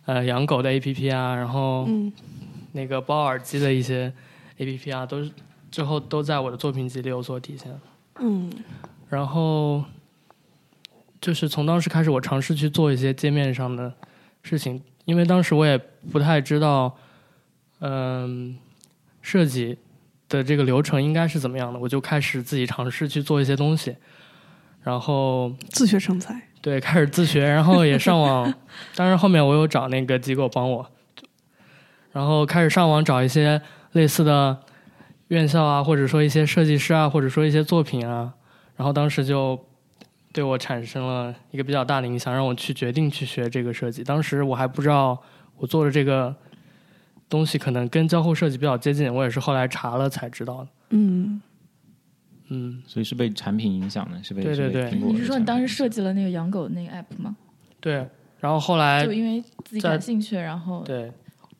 [0.05, 2.11] 呃养狗的 app 啊，然后嗯
[2.73, 4.11] 那个包耳机的一些
[4.57, 5.31] app 啊，都是
[5.71, 7.71] 之后都在我的作品集里有所体现。
[8.19, 8.51] 嗯
[9.09, 9.83] 然后
[11.21, 13.93] 就是从当时开始，我尝试去做一些界面上的
[14.43, 15.77] 事情，因为当时我也
[16.11, 16.95] 不太知道，
[17.79, 18.57] 嗯、
[19.21, 19.77] 设计
[20.29, 23.95] 的这个流程应该是怎么样的，我就开始自己尝试去做一些东西，
[24.83, 26.41] 然后自学成才。
[26.59, 28.53] 对开始自学，然后也上网，
[28.95, 30.91] 当然后面我有找那个机构帮我，
[32.11, 33.61] 然后开始上网找一些
[33.93, 34.57] 类似的
[35.29, 38.33] 院校啊，或者说一些设计师啊，或者说一些作品啊，
[38.75, 39.57] 然后当时就
[40.33, 44.03] 对我产生了一个比较大的影响，让我去决定去学这个设计。
[44.03, 45.17] 当时我还不知道
[45.55, 46.35] 我做的这个
[47.29, 50.67] 东西可能跟交互设计比较接近，我也是后来查了才知道的。
[50.89, 51.41] 嗯
[52.49, 57.35] 嗯，所以是被产品影响的，是被对对对你是说你当时设计了那个养狗的那个 app 吗？
[57.79, 58.07] 对。
[58.39, 61.11] 然后后来就因为自己在感兴趣，然后对，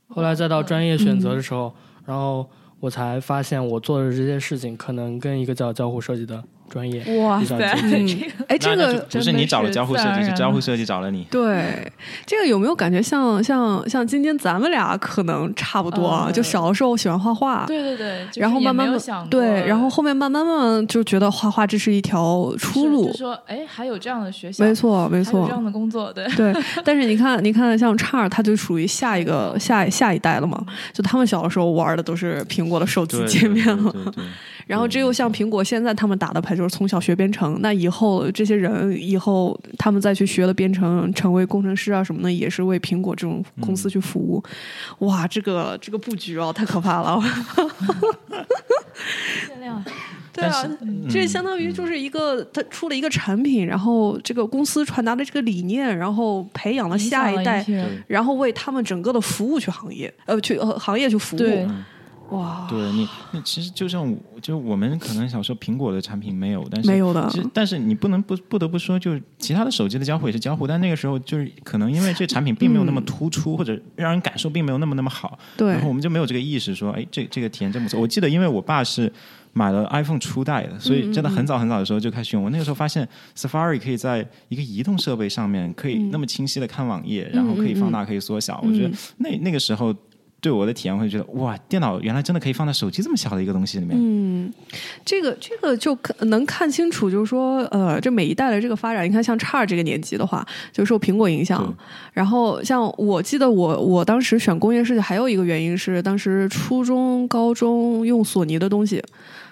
[0.10, 1.74] 后来再到专业选择的时候，
[2.06, 2.48] 然后
[2.80, 7.56] 我才发现我做的这些事情可能跟一个叫交互设计的专业哇塞，
[8.48, 11.26] 哎，这个不是你找了交互设计，是交互设计找了你。
[11.32, 11.92] 对，
[12.26, 16.26] 这个有没有感觉像像像今天咱们俩可能差不多啊？
[16.28, 18.88] 呃就小的时候喜欢画画，对对对，然后慢慢
[19.30, 23.18] 对，然后后面慢慢慢慢就觉得画画这是一条出路就。
[23.18, 26.54] 说哎，还有这样的学习，没错，没错有这，样的工作，对，对。
[26.84, 30.62] 但是你看，你看，像叉儿，他就属于下一个下下一代了嘛。
[30.94, 33.94] 就他们小的时候玩的都是苹果的手机界面了，
[34.68, 44.44] 然后只有像苹果现在他们打的牌就是从小学编程，那以后这些人以后他们再去学了编程，成为工程师啊什么的，也是为苹果这种公司去服务。
[45.06, 47.22] 哇，这个这个布局哦，太可怕了。
[49.48, 49.84] 限量，
[50.34, 50.68] 对啊，
[51.08, 57.66] 这相当于就是一个他出了一个产品，然后这个公司传达的这个理念，然后培养了下一代，
[58.08, 61.68] 然后为他们整个的服务去行业，呃，去呃行业去服务。
[62.30, 78.00] 对，哇，对你，你其实就像我，就我们可能小时候苹果的产品没有，但是没有的其实但是你不能不不得不说，就是其他的手机的交互也是交互，但那个时候就是可能因为这产品并没有那么突出，或者让人感受并没有那么那么好，对然后我们就没有这个意识说，哎，这这个体验真不错。
[78.00, 79.12] 我记得，因为我爸是
[79.54, 82.44] 买了 iPhone 初代的，所以真的很早很早的时候就开始用。
[82.44, 88.62] 我那个时候发现 Safari 可以在一个移动设备上面可以那么清晰的看网页，然后可以放大，可以缩小。
[88.64, 89.96] 我觉得那那个时候。
[90.48, 93.98] 对我的体验会觉得哇，电脑原来真的可以放在手机这么小的一个东西里面。
[94.00, 94.50] 嗯，
[95.04, 101.76] 这个这个就可能看清楚，就是说，呃，这每一代的这个发展，你看像叉这个年纪的话，就受苹果影响。
[102.14, 109.04] 然后像我记得我我当时选工业设计，还有一个原因是当时初中、高中用索尼的东西。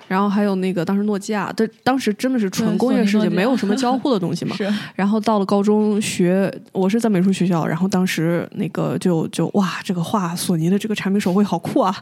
[0.07, 4.55] 然后还有那个当时诺基亚，这当时真的是纯工业世界，索尼诺基亚没有什么交互的东西嘛。
[4.57, 11.95] 是然后到了高中学，我是在美术学校，然后当时那个就就哇，这个画索尼的这个产品手绘好酷啊！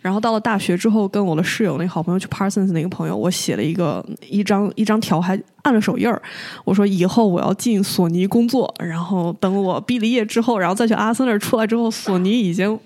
[0.00, 6.20] 然后到了大学之后，跟我的室友那个好朋友去 Parsons 那个朋友，我写了一个一张一张条，还按了手印儿。
[6.64, 12.78] 我说以后我要进索尼工作，然后等我毕了业之后，然后再去阿森那儿出来之后，索尼已经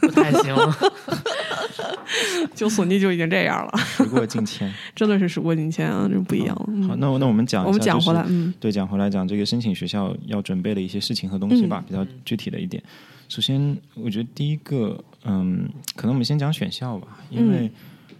[0.00, 0.76] 不太行了。
[2.54, 4.72] 就索尼就已经这样了，时过境迁。
[4.94, 6.64] 真的是时过境迁啊，这不一样了。
[6.68, 12.82] 嗯好，那我那我们讲，我们讲回来，嗯对，讲回来讲这个申请学校要准备的一些事情和东西吧，嗯比较具体的一点。
[13.28, 17.70] 首先，我觉得第一个，嗯，可能我们先讲选校吧，因嗯为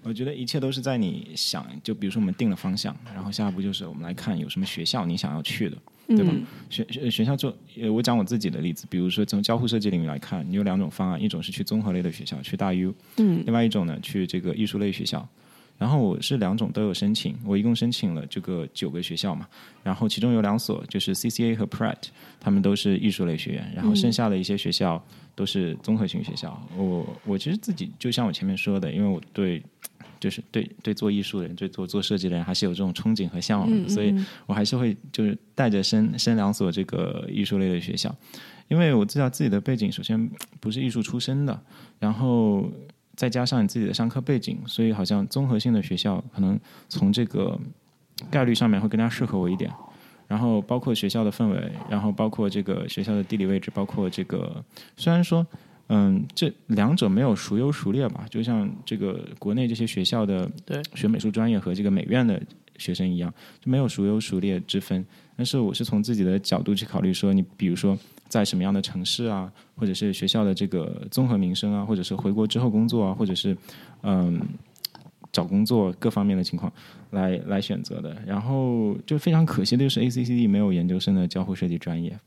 [0.02, 5.76] 我觉得一切都是在你想，就比如说我们定了方向，然后下一步就是我们来看有什么学校你想要去的，
[6.08, 6.32] 对吧？
[6.34, 15.26] 嗯学学学校做，呃，我讲我自己的例子，比如说从交互设计领域来看，你有两种方案，一种是去综合类的学校，去大 U，嗯另外一种呢，去这个艺术类学校。
[15.78, 19.46] 然后我是两种都有申请，我一共申请了这个九个学校嘛，
[19.84, 22.08] 然后其中有两所就是 CCA 和 Pratt，
[22.40, 25.00] 他们都是艺术类学院，然后剩下的一些学校
[25.36, 26.60] 都是综合性学校。
[26.76, 29.62] 我我其实自己就像我前面说的，因为我对
[30.20, 38.14] 就是对对做艺术的人，对做做设计的人还是有这种憧憬和向往的，嗯，所以嗯我还是会就是带着升升两所这个艺术类的学校，
[38.68, 40.28] 因为我知道自己的背景首先
[40.60, 41.60] 不是艺术出身的，
[41.98, 42.68] 然后
[43.16, 47.58] 再加上你自己的上课背景，所以好像综合性的学校可能从这个
[48.30, 49.70] 概率上面会更加适合我一点。
[50.26, 54.64] 然后包括学校的氛围，然后包括这个学校的地理位置，包括这个
[54.96, 55.46] 虽然说。
[55.88, 58.26] 嗯，这两者没有孰优孰劣吧？
[58.30, 62.40] 就像这个国内这些学校的对学美术专业和这个美院的
[62.76, 65.04] 学生一样，就没有孰优孰劣之分。
[65.36, 67.96] 但是我是从自己的角度去考虑说，你比如说
[68.28, 73.56] 在什么样的城市啊，或者是学校的这个综合民生啊，或者是回国之后工作啊，或者是
[74.02, 74.40] 嗯
[75.32, 76.72] 找工作各方面的情况
[77.12, 78.16] 来来选择的。
[78.26, 82.18] 然后就非常可惜的就是 ACCD 没有研究生的交互设计专业，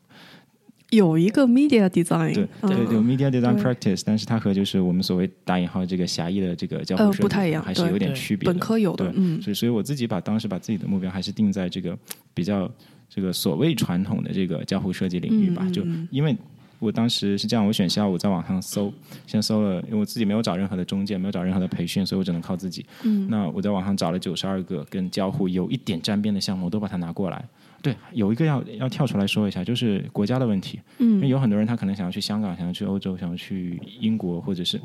[0.92, 8.46] 有一个 media design，对嗯对对，media design practice，但是它和就是我们所谓打引号这个狭义的这个交互呃设计不太一样还是有点区别。
[8.46, 11.98] 本科有的对，嗯所以所以我自己把当时把自己的目标还是定在这个
[12.34, 12.72] 比较
[13.10, 16.38] 这个所谓传统的这个交互设计领域吧，就因为。
[16.82, 18.92] 我当时是这样，我选校我在网上搜，
[19.28, 22.84] 先搜了，因为我自己没有找任何的中介，没有找任何的培训，所以我只能靠自己。
[23.04, 27.46] 嗯那我在网上找了九十二个跟交互有一点沾边的项目，我都把它拿过来。
[27.82, 30.80] 对，有一个要要跳出来说一下，就是国家的问题。
[31.00, 34.80] 因为嗯有很多人他可能想要去香港，想要去欧洲，想要去英国，或者是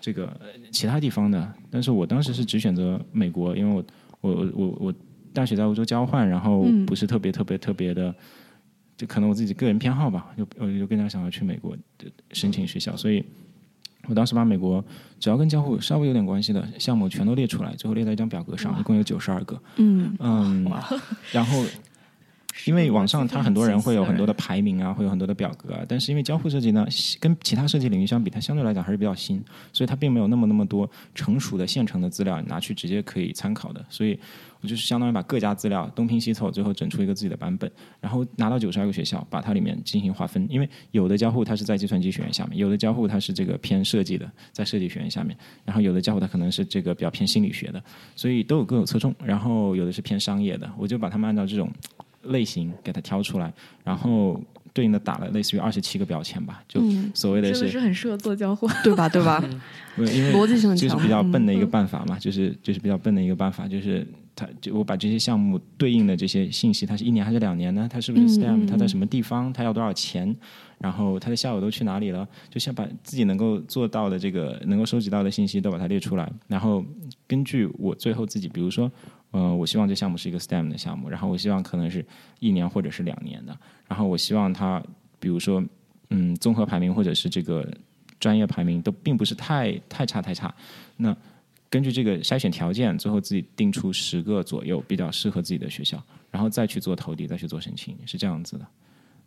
[0.00, 1.52] 这个呃其他地方的。
[1.70, 3.84] 但是我当时是只选择美国，因为我
[4.20, 4.94] 我我我我
[5.32, 8.14] 大学在欧洲交换，然后嗯不是特别特别特别的，
[8.96, 11.76] 就可能我自己个人偏好吧，就我就更加想要去美国
[12.32, 13.24] 申请学校，所以。
[14.08, 14.84] 我当时把美国
[15.20, 19.56] 只要跟交互稍微有点关系的项目全都列出来，最后列在一张表格上，一共有九十二个。
[19.76, 20.68] 嗯嗯，
[21.30, 21.64] 然后
[22.66, 26.86] 因为网上它很多人会有很多的排名啊，会有很多的表格啊，但是因为交互设计呢，
[27.18, 34.18] 跟其他设计领域相比，它相对来讲还是比较新，所以它并没有那么那么多成熟的现成的资料拿去直接可以参考的，所以
[34.60, 47.82] 我就是相当于把各家资料东拼西凑，最后整出一个自己的版本，然后拿到九十二个学校，把它里面进行划分，因为有的交互它是在计算机学院下面，有的交互它是这个偏设计的，在设计学院下面，然后有的交互它可能是这个比较偏心理学的，
[48.14, 51.68] 所以都有各有侧重，然后有的是偏商业的，我就把它们按照这种
[52.24, 53.52] 类型给它挑出来，
[53.84, 54.40] 然后
[54.72, 58.68] 对应的打了类似于二十七个标签吧，就嗯，所谓的是很适合做交互。
[58.82, 59.08] 对吧？
[59.08, 59.42] 对吧？
[59.98, 67.86] 因为逻辑性很强，就是比较笨的一个嗯办法嘛，就是就是比较笨的一个办法，就是它就我把这些项目对应的这些信息，它是一年还是两年呢？
[67.90, 69.52] 它是不是嗯 STEM？、嗯它在什么地方？
[69.52, 70.34] 它要多少钱？
[70.78, 72.26] 然后它的校友都去哪里了？
[72.48, 76.82] 就先把自己能够做到的这个能够收集到的信息都把它列出来，然后
[77.26, 78.90] 根据我最后自己，比如说。
[79.32, 82.04] 呃，我希望这项目是一个 STEM 的项目，然后我希望可能是
[82.38, 84.82] 一年或者是两年的，然后我希望它，
[85.18, 85.62] 比如说，
[86.10, 87.66] 嗯，综合排名或者是这个
[88.20, 90.54] 专业排名都并不是太太差太差。
[90.98, 91.16] 那
[91.70, 98.66] 根据这个筛选条件，最后自己定出十个左右比较适合自己的学校，然后再去做投递，再去做申请，是这样子的。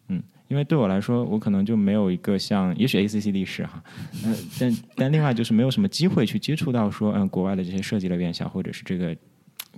[0.10, 3.84] 嗯，因为对我来说，我可能就没有一个像，也许 ACCD 是哈，
[4.24, 9.18] 呃，但但另外就是没有什么机会去接触到说，嗯、国外的这些设计类院校或者是这个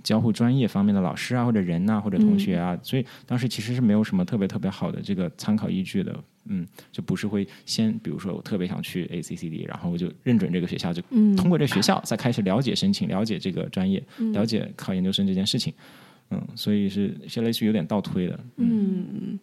[0.02, 6.14] 交互专业方面的老师啊，或者人呐、或者同学啊，所以当时其实是没有什么特别特别好的这个参考依据的。
[6.50, 15.74] 嗯，就不是会先，比如说我特别想去 ACCD，然后我就认准这个学校，就嗯通过这学校再开始了解申请，了解这个专业，了解考研究生这件事情。
[16.30, 18.40] 嗯，所以是是类似于有点倒推的。
[18.56, 19.38] 嗯，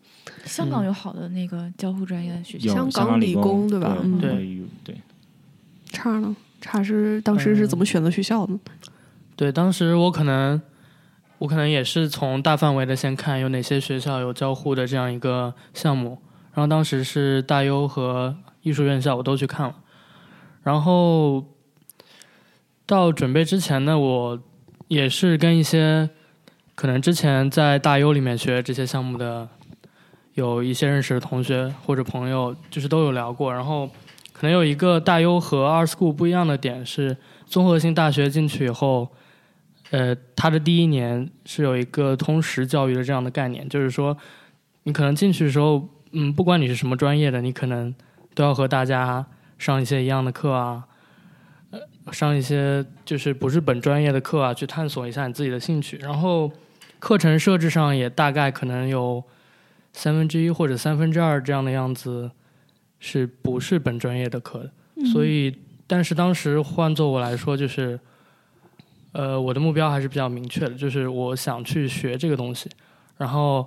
[0.46, 4.96] 香港有好的那个交互专业的学校，香港理工对吧嗯对对 AU 对，
[5.90, 6.36] 差呢？
[6.62, 8.58] 差是当时是怎么选择学校的？
[9.38, 10.62] 对，当时我可能
[11.40, 16.22] 我可能也是从大范围的先看有哪些学校有交互的这样一个项目，
[16.54, 19.76] 然后当时是大优和艺术院校我都去看了，
[20.64, 21.44] 然后
[22.86, 24.40] 到准备之前呢，我
[24.88, 26.10] 也是跟一些
[26.74, 29.50] 可能之前在大优里面学这些项目的
[30.36, 33.88] 有一些认识的同学或者朋友，就是都有聊过，然后
[34.32, 39.10] 可能有一个大优和 R School 不一样的点是，综合性大学进去以后。
[39.92, 44.18] 呃，它的第一年是有一个通识教育的这样的概念，就是说，
[44.84, 47.94] 你可能进去的时候，嗯，不管你是什么专业的，你可能
[48.34, 49.26] 都要和大家
[49.60, 50.84] 上一些一样的课啊，
[51.70, 51.80] 呃，
[52.12, 55.98] 上一些就是不是本专业的课啊，去探索一下你自己的兴趣。
[55.98, 56.52] 然后
[56.98, 59.24] 课程设置上也大概可能有
[59.94, 62.32] 三分之一或者三分之二这样的样子，
[63.00, 65.06] 是不是本专业的课的？
[65.06, 65.56] 所以，
[65.86, 68.00] 但是当时换做我来说，就是。
[69.16, 72.70] 呃，我的目标还是比较明确的，就是我想去学这个东西，
[73.16, 73.66] 然后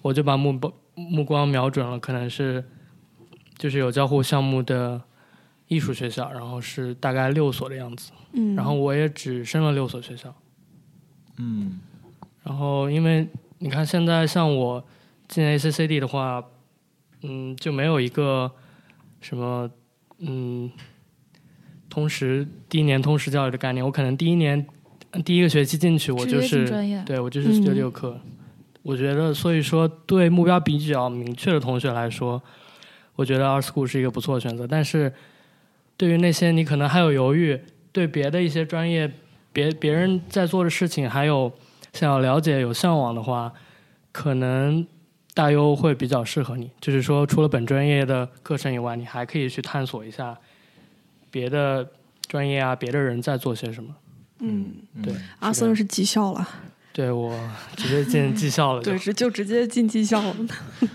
[0.00, 2.64] 我就把目光目光瞄准了，可能是
[3.58, 5.02] 就是有交互项目的
[5.66, 10.32] 艺术学校，然后是大概六所的样子，嗯，然后我也只申了六所学校，
[11.38, 11.80] 嗯，
[12.44, 13.28] 然后因为
[13.58, 14.84] 你看现在像我
[15.26, 16.44] 进 ACCD 的话，
[17.22, 18.48] 嗯，就没有一个
[19.20, 19.68] 什么
[20.18, 20.70] 嗯
[21.90, 24.64] 通识第一年通识教育的概念，我可能第一年。
[25.22, 26.68] 第一个学期进去，我就是
[27.04, 28.18] 对我就是学这个课。
[28.82, 32.42] 我觉得，所以说对目标比较明确的同学来说，
[33.14, 34.66] 我觉得 R School 是一个不错的选择。
[34.66, 35.12] 但是，
[35.96, 37.58] 对于那些你可能还有犹豫，
[37.92, 39.10] 对别的一些专业、
[39.52, 41.50] 别别人在做的事情，还有
[41.92, 43.50] 想要了解、有向往的话，
[44.12, 44.86] 可能
[45.32, 46.70] 大优会比较适合你。
[46.78, 50.36] 就是说，除了本专业的课程以外，你还可以去探索一下
[51.30, 51.88] 别的
[52.28, 53.94] 专业啊，别的人在做些什么。
[54.40, 54.72] 嗯，
[55.02, 56.48] 对，阿森是技校了，
[56.92, 57.38] 对我
[57.76, 60.36] 直接进技校了，对，是就直接进技校了，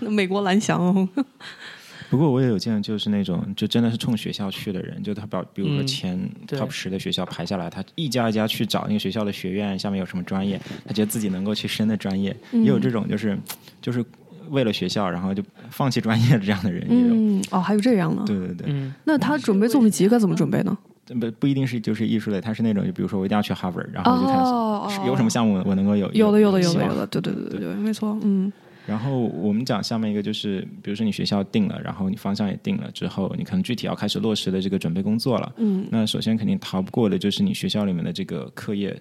[0.10, 1.08] 美国蓝翔。
[2.10, 6.18] 不过我也有见，就是那种就真的是冲学校去的人，就他把比如说前
[6.48, 13.38] top 十的学校排下来，他一家一家去找那个学校的学院下面有什么专业，他觉得自己能够去升的专业，也有这种就是
[13.80, 14.04] 就是
[14.48, 20.76] 为了学校然后就放弃专业的这样的人，嗯，哦，还有这样呢，对对对，那他准备作品集该怎么准备呢？
[21.18, 28.52] 不不一定是就是艺术类，它是那种就比如说我一定要去 Harvard，然后就看有什么项目我能够有有的有的有的有的，对对对对对，没错，嗯。
[28.86, 35.52] 然后我们讲下面一个就是，比如说你学校定了，然后你方向也定了之后，你可能具体要开始落实的这个准备工作了。
[35.58, 35.86] 嗯。
[35.90, 39.00] 那首先肯定逃不过的就是你学校里面的这个课业。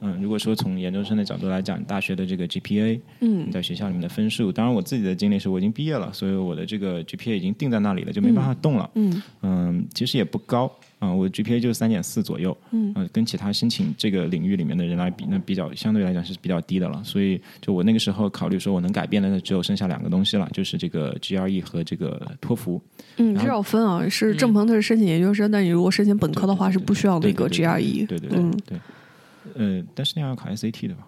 [0.00, 8.90] 嗯，如果说从研究生的角度来讲，大学的这个 GPA，嗯，在学校里面的分数，当然我自己的经历是我已经毕业了，所以我的这个 GPA 已经定在那里了，就没办法动了。
[8.94, 9.22] 嗯。
[9.42, 10.70] 嗯，其实也不高。
[10.98, 17.02] 啊，我 GPA 就是三点四左右，嗯，跟其他申请这个领域里面的人来比，那比较相对来讲是比较低的了。
[17.04, 22.80] 所以，就我那个时候考虑说，我能改变的那只有剩下两个东西了，就是这个 GRE 和这个托福。
[23.18, 28.06] 嗯，这要分啊，是郑鹏他是申请研究生，但你如果申请本科的话，是不需要那个 GRE。
[28.06, 28.78] 对对对，对，
[29.54, 31.06] 呃，但是那样要考 SAT 的吧？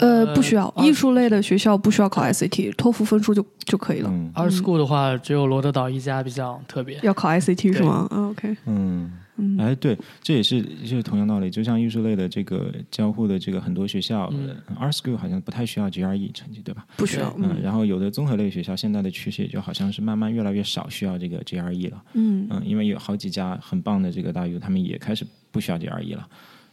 [0.00, 4.10] 呃，不需要，艺术类的学校不需要考 SAT，托福分数就就可以了。
[4.34, 9.10] Art School 的话，只有罗德岛一家比较特别，要考 SAT 是吗？OK，嗯，
[9.58, 14.32] 哎，对，这也是就是同样道理，就像艺术类的这个交互的这个很多学校
[14.80, 16.84] ，Art School 好像不太需要 GRE 成绩，对吧？
[16.96, 17.32] 不需要。
[17.38, 22.02] 嗯，然后有的综合类学校现在的趋势也就好像是慢慢越来越少需要这个 GRE 了。
[22.14, 26.26] 嗯嗯，因为有好几家很棒的这个大 U，他们也开始不需要 GRE 了，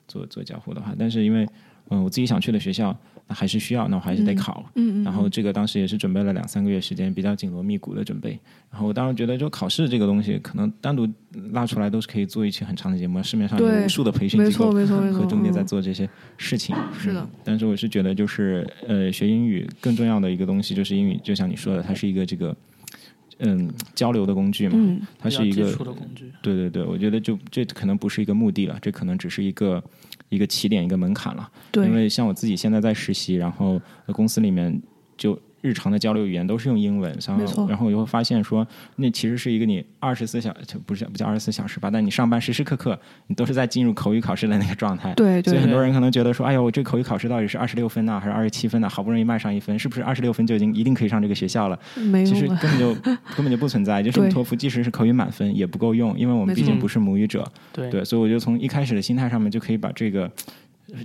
[0.07, 1.47] 做做交互的话，但是因为
[1.89, 2.95] 嗯，我自己想去的学校。
[3.27, 4.63] 那还是需要，那我还是得考。
[4.75, 5.03] 嗯嗯。
[5.03, 8.39] 然后这个当时也是准备了两三个月时间，比较紧锣密鼓的准备。
[8.69, 11.09] 然后我当时觉得，就考试这个东西，可能单独
[11.51, 13.23] 拉出来都是可以做一期很长的节目。
[13.23, 16.07] 市面上有无数的培训机构和重点在做这些
[16.37, 16.75] 事情。
[16.99, 17.27] 是的。
[17.43, 22.55] 但是我是觉得，就是呃，学英语更重要的一个东西就是英语，就像你说的，它是一个这个
[23.39, 24.75] 嗯交流的工具嘛。
[24.77, 25.01] 嗯。
[25.17, 26.31] 它是一个的工具。
[26.43, 29.83] 对对对，我觉得就这可能不是一个目的了，这可能只是一个。
[30.35, 31.49] 一个起点，一个门槛了。
[31.71, 33.81] 对，因为像我自己现在在实习，然后
[34.13, 34.81] 公司里面
[35.17, 35.39] 就。
[35.65, 38.65] 日常的交流语言都是用英文，然后然后我就会发现说，
[38.97, 40.55] 那其实是一个你二十四小
[40.85, 45.11] 不是不叫二十四小时吧，但你上班时时刻刻你都是在进入口语考试的那个状态。
[45.15, 45.51] 对对。
[45.51, 48.87] 所以很多人可能觉得说，哎呀，我这口语考试到底是二十六分呢，还是二十七分呢？
[48.87, 51.79] 好不容易迈上一分，是不是二十六分就已经一定可以上这个学校了？
[51.95, 52.25] 没有。
[52.25, 52.93] 其实根本就
[53.35, 57.43] 根本就不存在，就是托福即使是口语满分也不够用，因为我们毕竟不是母语者。
[57.73, 60.31] 对对，所以我就从一开始的心态上面就可以把这个。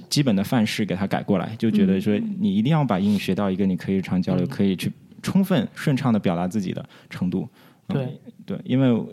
[0.09, 7.49] 基本的范式给它改过来，就觉得说你一定要把英语学到一个你可以日常交流、可以去充分顺畅的表达自己的程度。
[7.89, 9.05] 对对，因为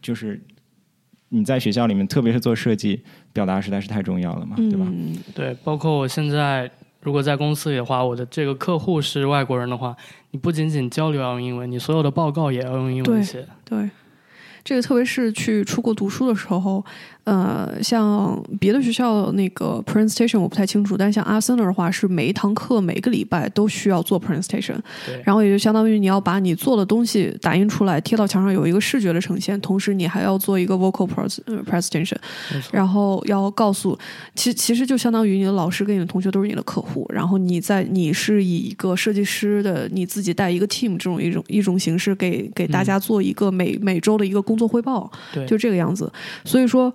[0.00, 0.40] 就是
[1.30, 4.86] 你在学校里面，特别是做设计，表达实在是太重要了嘛，对吧？
[4.88, 6.70] 嗯，对，包括我现在
[7.00, 9.96] 如果在公司里的话，我的这个客户是外国人的话，
[10.30, 13.46] 你不仅仅交流要用英文，你所有的报告也要用英文写。
[13.64, 13.90] 对。
[14.64, 16.84] 这个特别是去出国读书的时候，
[17.28, 24.76] 呃，像别的学校那个 presentation 我不太清楚，但像阿森纳的话，是每一堂课每个礼拜都需要做 presentation，
[25.22, 32.16] 然后也就相当于你要把你做的东西打印出来，贴到墙上有一个视觉的呈现，同时你还要做一个 vocal pres 呃 presentation，
[32.72, 33.98] 然后要告诉，
[34.34, 46.10] 其其实就相当于你的老师跟你的同学都是你的客户，然后你在你是以一个设计师的你自己带一个 team 这种一种一种形式给给大家做一个每、每周的一个工作汇报，对，就这个样子。
[46.46, 46.90] 所以说，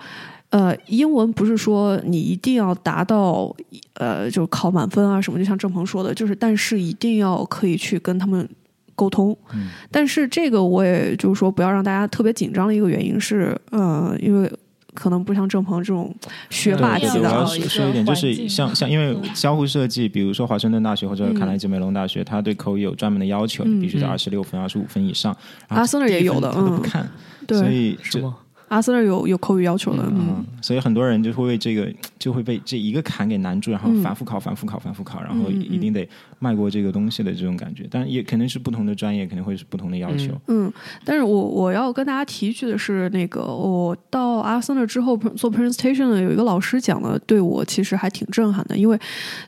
[0.54, 3.52] 呃，英文不是说你一定要达到
[3.96, 8.48] 呃就考满分啊什么，就像郑鹏说的，就是但是一定要可以去跟他们
[8.94, 9.36] 沟通。
[9.56, 14.52] 嗯但是这个我也就是说不要让大家特别紧张的一个原因是，呃，因为
[14.94, 16.16] 可能不像郑鹏这种
[16.52, 25.36] 学霸级的啊一个说说一点，就是像像因为交互设计，比如说华盛顿大学或者卡耐基梅隆大学，他对口语有专门的要求，嗯你必须在嗯二十六分、二十五分以上。
[25.70, 27.10] 阿森纳也有的他都嗯不看，
[27.50, 28.36] 所，以就是吗？
[28.74, 36.08] 阿森纳有有口语要求的，嗯嗯，所以很多人就会为这个就会被这一个坎给难住，然后嗯反复考、反复考、反复考，然后一定得
[36.40, 37.88] 迈过这个东西的这种感觉。
[37.92, 40.34] 但也肯定是不同的专业，肯定会是不同的要求。
[40.48, 40.72] 嗯，
[41.06, 49.00] 但是我我要跟大家提一句的是，那个我到阿森纳之后做 presentation 呢，有一个老师讲的，对我其实还挺震撼的，因为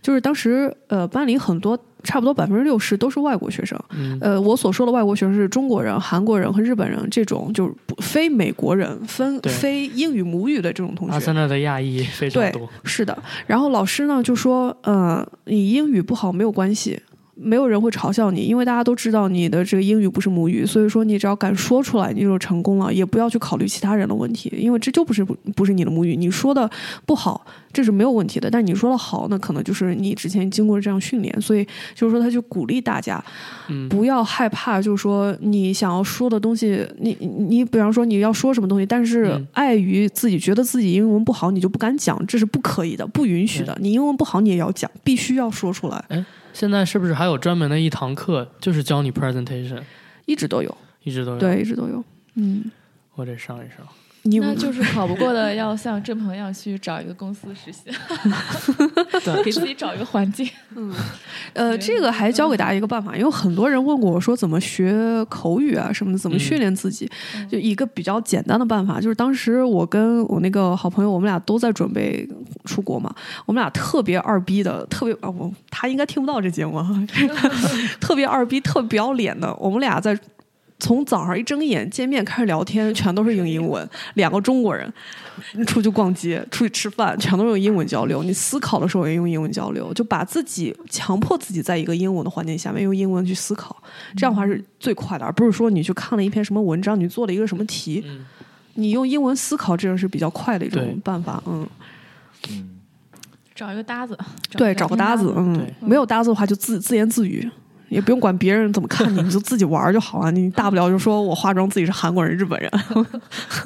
[0.02, 11.14] 就是当时呃班里很多差不多百分之六十都是外国学生，嗯，呃，我所说的外国学生是中国人、韩国人和日本人这种，就是不非美国人、分非英语母语的这种同学。
[11.14, 11.36] 阿森。
[11.36, 16.98] 纳的亚裔非常对多，是的，然后老师呢就说，呃，你英语不好没有关系，
[17.36, 26.70] 没有人会嘲笑你，因为大家都知道你的这个英语不是母语，所以说你只要敢说出来，你就成功了，也不要去考虑其他人的问题，因为这就不是不不是你的母语，你说的
[27.06, 33.22] 不好这是没有问题的，但你说的好，那可能就是你之前经过这样训练，所以就是说他就鼓励大家，
[33.68, 43.78] 嗯，不要害怕，就是说你想要说的东西，你你你比方说你要说什么东西，但是嗯碍于自己觉得自己英文不好，你就不敢讲，这是不可以的，不允许的。
[43.82, 46.26] 你英文不好，你也要讲，必须要说出来，
[46.56, 49.82] 现在是不是还有专门的一堂课，就是教你 presentation，
[50.26, 52.02] 一直都有，一直都有？，对，一直都有。
[52.36, 52.72] 嗯，
[53.16, 53.86] 我得上一上。
[54.28, 57.84] 你那就是考不过的，要像郑鹏一样去找一个公司实习，
[59.46, 60.50] 给自己找一个环境。
[60.76, 60.92] 嗯
[61.54, 67.10] 呃，这个还教给大家一个办法，因为很多人问过我说怎么学口语啊什么的，怎么训练自己。
[67.36, 72.28] 嗯就一个比较简单的办法，就是当时我跟我那个好朋友，我们俩都在准备
[72.66, 73.14] 出国嘛，
[73.46, 76.90] 我们俩特别二逼的，特别啊，我他应该听不到这节目，啊，
[78.02, 80.18] 特别二逼，特别不要脸的，我们俩在。
[80.78, 83.90] 从早上一睁眼见面开始聊天，全都是用英文。
[84.16, 84.92] 两个中国人
[85.66, 88.22] 出去逛街、出去吃饭，全都是用英文交流。
[88.24, 93.76] 你思考的时候也用英文交流，就把自己强迫自己在一个英文的环境下面用英文去思考，
[94.18, 98.26] 这样的话是最快的，而不是说你去看了一篇什么文章，你做了一个什么题，嗯，
[98.74, 101.42] 你用英文思考，这个是比较快的一种办法。
[101.46, 101.68] 嗯，
[102.50, 102.70] 嗯
[103.56, 104.18] 找一个搭子，
[104.52, 107.50] 对，找个搭子，嗯，没有搭子的话就自自言自语。
[107.90, 110.32] 也不用管别人怎么看你，你就自己玩就好了。
[110.32, 112.72] 你大不了就说我化妆自己是韩国人、日本人，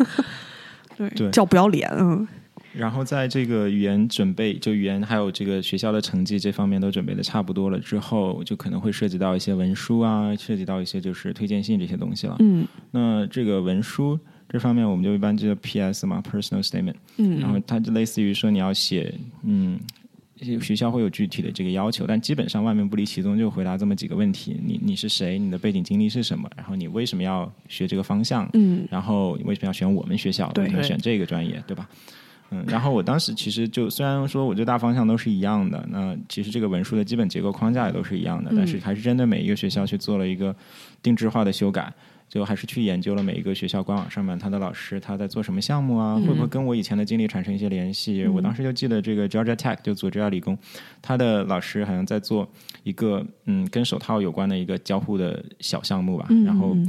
[0.97, 2.27] 对，对叫不要脸，嗯
[2.71, 12.35] 然后在这个语言准备，就语言还有这个学校的成绩这方面都准备的差不多了之后，就可能会涉及到一些文书啊，涉及到一些就是推荐信这些东西了。
[12.39, 14.17] 嗯那这个文书
[14.47, 16.93] 这方面，我们就一般叫 PS 嘛，personal statement。
[17.17, 19.13] 嗯，然后它就类似于说你要写，
[19.43, 19.79] 嗯，
[20.61, 25.37] 学校会有具体的这个要求，但基本上万变不离其宗，就回答这么几个问题：你你是谁？
[25.37, 26.49] 你的背景经历是什么？
[26.55, 28.49] 然后你为什么要学这个方向？
[28.53, 30.49] 嗯然后你为什么要选我们学校？
[30.53, 31.61] 对选这个专业？
[31.67, 31.89] 对吧？
[32.51, 40.55] 嗯，然后我当时其实就虽然说我这大方向都是一样的，那其实这个文书的基本结构框架也都是一样的，但是还是针对每一个学校去做了一个
[41.03, 41.93] 定制化的修改。
[42.29, 48.25] 就还是去研究了每一个学校官网上面他的老师他在做什么项目啊，会不会跟我以前的经历产生一些联系？
[48.27, 50.57] 我当时就记得这个 Georgia Tech 就佐治亚理工，
[51.01, 52.47] 他的老师好像在做
[52.83, 56.87] 一个嗯跟手套有关的一个交互的小项目吧，嗯然后嗯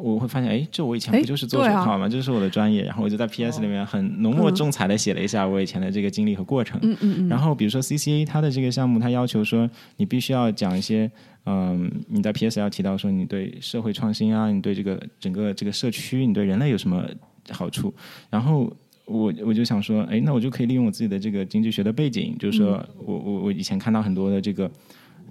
[0.00, 2.08] 我会发现，哎，这我以前哎不就是做手对啊套吗？
[2.08, 2.82] 这是我的专业。
[2.84, 6.78] 然后我就在 PS 里面很浓墨重彩的写了一下我以前的这个经历和过程。
[6.82, 11.10] 嗯嗯嗯，然后比如说 CCA 它的这个项目，它要求说你必须要讲一些，
[11.46, 17.04] 嗯，你在 PS 要提到说你对社会创新啊，你对这个整个这个社区，你对人类有什么
[17.50, 17.92] 好处。
[18.30, 18.72] 然后
[19.04, 24.70] 我我就想说，哎，那我就可以利用我自己的这个经济学的背景，就是说我我我以前看到很多的这个。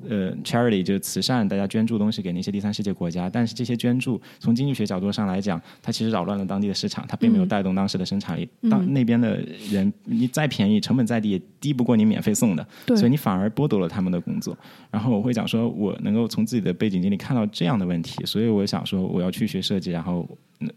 [0.07, 8.47] 呃，charity 就是慈善，大家捐助东西给那些第三世界国家，但是这些捐助从经济学角度上来讲，它其实扰乱了当地的市场，它并没有带动当时的生产力。
[8.69, 9.37] 当那边的
[9.71, 14.57] 人你再便宜，成本再低，也低不过你免费送的，所以你反而剥夺了他们的工作。
[14.91, 20.27] 然后我会讲说，我能够从自己的背景经历看到这样的问题，所以我想说，我要去学设计，然后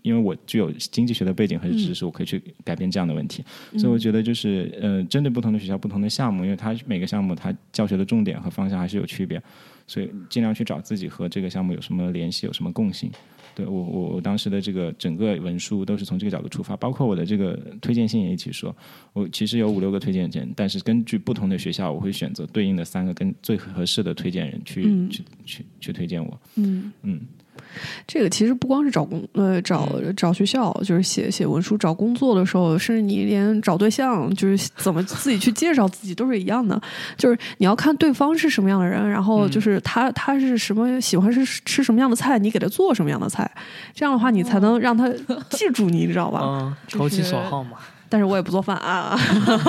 [0.02, 3.44] 因为我具有经济学的背景和知识，我可以去改变这样的问题。
[3.78, 9.42] 所以我觉得就是呃，针对不同的学校、不同的项目，因为它每个项目它教学的重点和方向还是有区别，
[9.86, 13.10] 所以尽量去找自己和这个项目有什么联系、有什么共性。
[13.52, 18.74] 对我，我我当时的这个整个文书都是从这个角度出发，包括我的这个推荐信也一起说。
[19.12, 26.40] 我其实有五六个推荐人，但是根据不同的学校，我会选择对应的三个跟最合适的推荐人去去去去推荐我。
[26.54, 27.20] 嗯嗯。
[28.06, 36.80] 这个其实不光是找工呃找找学校，就是写写文书找工作的时候，甚至你连找对象，就是怎么自己去介绍自己都是一样的。
[37.16, 43.50] 就是你要看对方是什么样的人，然后就是他他是什么喜欢是吃什么样的菜，你给他做什么样的菜，
[43.94, 45.08] 这样的话你才能让他
[45.50, 46.40] 记住你，你知道吧？
[46.42, 47.78] 嗯，投其所好嘛。
[48.08, 49.16] 但是我也不做饭啊。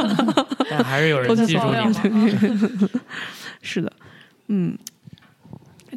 [0.70, 1.62] 但还是有人记住
[2.02, 2.90] 你。
[3.62, 3.94] 是的，
[4.48, 4.78] 嗯。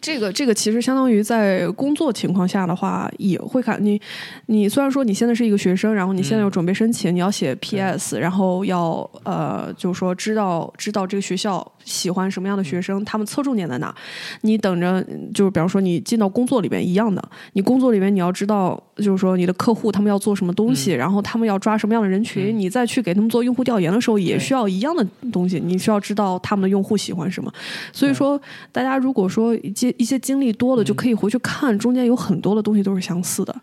[0.01, 4.01] 这个这个其实相当于在工作情况下的话，也会看你。
[4.47, 13.95] 你虽然说你现在是一个学生，然后你现在要准备申请，你要写 P.S.，然后要呃，就是说知道知道这个学校喜欢什么样的学生，他们侧重点在哪。
[14.42, 17.22] 你等着，就是比方说你进到工作里边一样的，
[17.53, 25.61] 你工作里面你要知道，就是说你的客户他们要做什么东西，然后他们要抓什么样的人群，你再去给他们做用户调研的时候，也需要一样的东西。
[25.61, 27.53] 你需要知道他们的用户喜欢什么。
[27.92, 28.40] 所以说，
[28.72, 29.55] 大家如果说
[29.91, 33.55] 接一些经历多了，就可以回去看，中间有很多的东西都是相似的。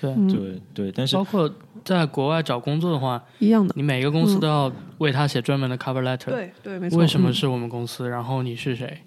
[0.00, 1.52] 对对对，但是包括
[1.84, 6.30] 在国外找工作的话，一样的，你每个公司都要为他写专门的 cover letter。
[6.30, 6.98] 对对，没错。
[6.98, 8.08] 为什么是我们公司？
[8.08, 8.98] 然后你是谁？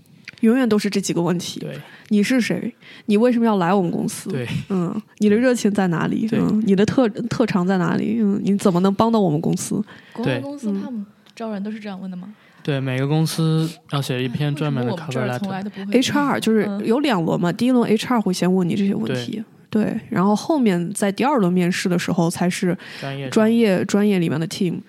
[0.42, 1.60] 永远都是这几个问题。
[1.62, 1.80] 对，
[2.10, 2.72] 你是谁？
[3.06, 4.30] 你为什么要来我们公司？
[4.30, 6.28] 对，嗯，你的热情在哪里？
[6.34, 8.18] 嗯，你的特特长在哪里？
[8.20, 9.82] 嗯，你怎么能帮到我们公司？
[10.12, 12.36] 国外公司他们招人都是这样问的吗？
[12.64, 15.64] 对，每个公司要写一篇专门的 cover letter。
[15.92, 24.80] HR 就是有两轮嘛，第一轮 HR 会先问你这些问题，对，然后后面在第二轮面试的时候才是专业专业专业里面的 team，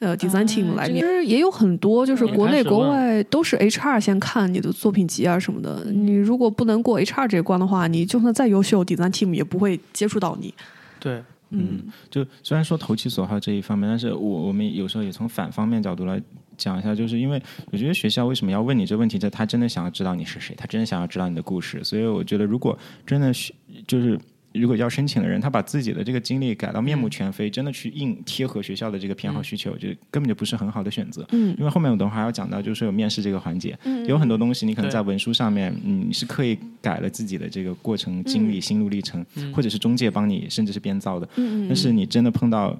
[0.00, 0.96] 呃，design team 来面。
[0.96, 5.84] 其实也有很多，就是国内国外都是 HR 先看你的作品集啊什么的。
[5.90, 10.52] 你如果不能过 HR 这一关的话，你就算再优秀，design team 也不会接触到你。
[11.00, 11.80] 对，嗯，
[12.10, 16.20] 就虽然说投其所好这一方面，但是我我们有时候也从反方面角度来。
[16.62, 17.42] 讲一下，就是因为
[17.72, 19.18] 我觉得学校为什么要问你这问题？
[19.18, 21.82] 就他真的想要知道你是谁，他真的想要知道你的故事。
[21.82, 23.52] 所以我觉得，如果真的是
[23.86, 24.18] 就是
[24.52, 31.26] 如果要申请的人，他把自己的这个经历改到面目全非，真的去硬贴合学校的这个偏好需求，就根本就不是很好的选择。
[31.32, 41.28] 嗯，因为后面我等会还要讲到，就是有面试这个环节，有很多东西你可能在文书上面，嗯，你是刻意改了自己的这个过程经历、心路历程，或者是中介帮你，甚至是编造的。
[41.36, 42.78] 嗯但是你真的碰到。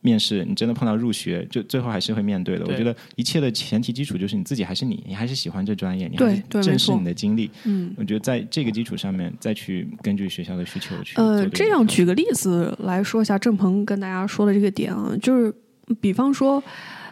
[0.00, 2.64] 面试，你真的碰到入学，就最后还是会面对的。
[2.66, 7.50] 我觉得一切的前提基础就是你自己还是你，你还是喜欢这专业，你还是正视你的经历。
[7.64, 11.16] 嗯，我觉得在这个基础上面再去根据学校的需求去。
[11.16, 15.52] 呃，这样举个例子来说一下，郑鹏跟大家说的这个点啊，就是
[16.00, 16.62] 比方说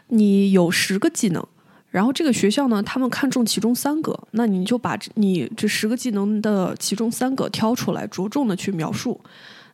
[0.08, 1.44] 你有十个技能，
[1.90, 9.20] 然后这个学校呢，他们看中其中三个，那你就把你这十个技能的其中三个挑出来，着重的去描述。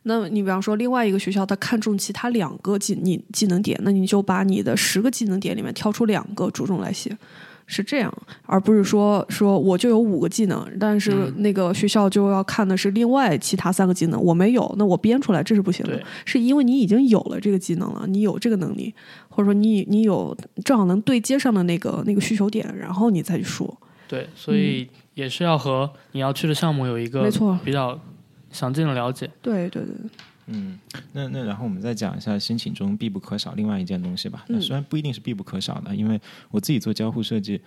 [0.03, 7.17] 那你比方说另外一个学校，他看中其他两个技你技能点，那你就把你的十个技能点里面挑出两个着重来写，
[7.65, 8.13] 是这样，
[8.45, 18.93] 而不是说说我就有五个技能，但是那个学校就要看的是另外其他三个技能，我没有，那我编出来这是不行的，是因为你已经有了这个技能了，你有这个能力，
[19.29, 20.35] 或者说你你有
[20.65, 23.77] 正好能对接上的那个那个需求点，然后你再去说。
[24.09, 27.97] 对，所以也是要和你要去的项目有一个没错比较。
[28.53, 29.95] 详尽的了解，对对对，
[30.47, 30.79] 嗯，
[31.11, 34.45] 那那然后我们再讲一下申请中必不可少另外一件东西吧。
[34.47, 36.19] 那虽然不一定是必不可少的，因为
[36.51, 37.59] 我自己做交互设计，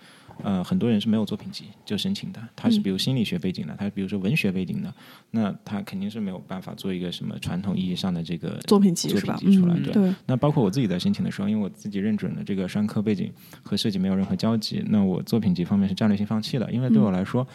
[0.43, 2.39] 呃，很多人是没有作品集就申请的。
[2.55, 4.93] 他是比如心理学背景的，他比如说文学背景的，
[5.31, 9.75] 那他肯定是没有办法做一个什么传统意义上的这个作品集作品集出来。
[9.79, 13.33] 对，那包括我自己在申请的时候，因为我自己认准了这个商科背景
[13.63, 17.47] 和设计没有任何交集，那我作品集方面是战略性放弃的，因为对我来说。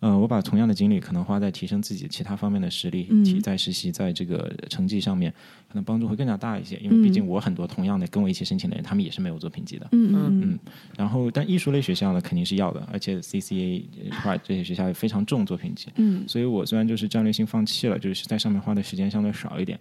[0.00, 5.32] 呃，我把同样的精力可能花在提升自己其他方面的实力，提在实习，在这个成绩上面，
[5.66, 6.76] 可能帮助会更加大一些。
[6.76, 9.88] 因为毕竟我很多同样的跟我一起申请的人，他们也是没有作品集的。
[9.92, 10.58] 嗯嗯嗯。
[10.98, 15.88] 然后，但艺术类学校呢，肯定是要的，而且 CCA、Pride 这些学校也非常重作品集。
[15.96, 16.22] 嗯。
[16.28, 19.80] 所以我虽然就是战略性放弃了，就是在上面花的时间相对少一点，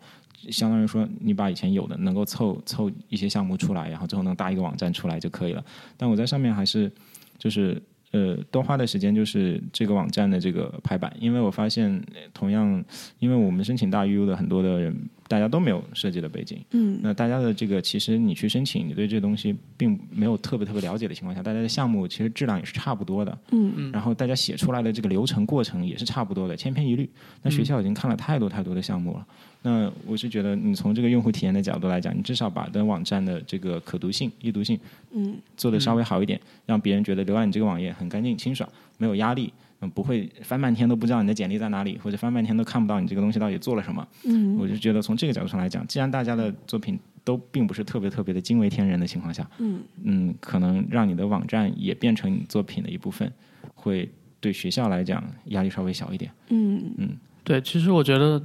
[0.49, 5.65] 相当于说你把以前有的能够凑凑一些项目出来，然后最后能搭一个网站出来就可以了。
[5.97, 6.89] 但我在上面还是
[7.37, 7.81] 就是。
[8.13, 12.01] 呃多花的时间就是这个网站的这个排版，因为我发现
[12.33, 12.83] 同样，
[13.19, 14.95] 因为我们申请大 U 的很多的人，
[15.27, 16.99] 大家都没有设计的背景，嗯。
[17.01, 23.73] 那大家的这个其实你去申请，你对这个东西并没有特别特别了解的情况下，大家的项目其实质量也是差不多的，嗯。
[23.75, 27.09] 嗯然后大家写出来的这个流程过程也是差不多的，千篇一律。
[27.41, 29.25] 那学校已经看了太多太多的项目了，
[29.61, 34.79] 那我是觉得你从这个用户体验的角度来讲，你至少把的网站的这个可读性、易读性
[35.11, 35.35] 嗯。
[35.55, 39.51] 做的稍微好一点，让别人觉得浏览你这个网页很干净清爽，没有压力。
[39.83, 44.07] 嗯，不会翻半天都不知道你的简历在哪里，或者翻半天都看不到你这个东西到底做了什么。
[44.23, 53.31] 嗯我就觉得从这个角度上来讲，既然大家的作品都并不是特别特别的惊为天人的情况下，嗯嗯，可能让你的网站也变成你作品的一部分，
[53.75, 54.09] 会
[54.39, 56.31] 对学校来讲压力稍微小一点。
[56.49, 58.41] 嗯对，其实我觉得，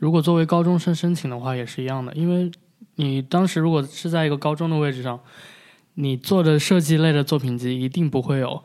[0.00, 2.50] 如果作为高中生申请的话，也是一样的，因为
[2.96, 5.18] 你当时如果是在一个高中的位置上，
[5.94, 8.62] 你做的设计类的作品集一定不会有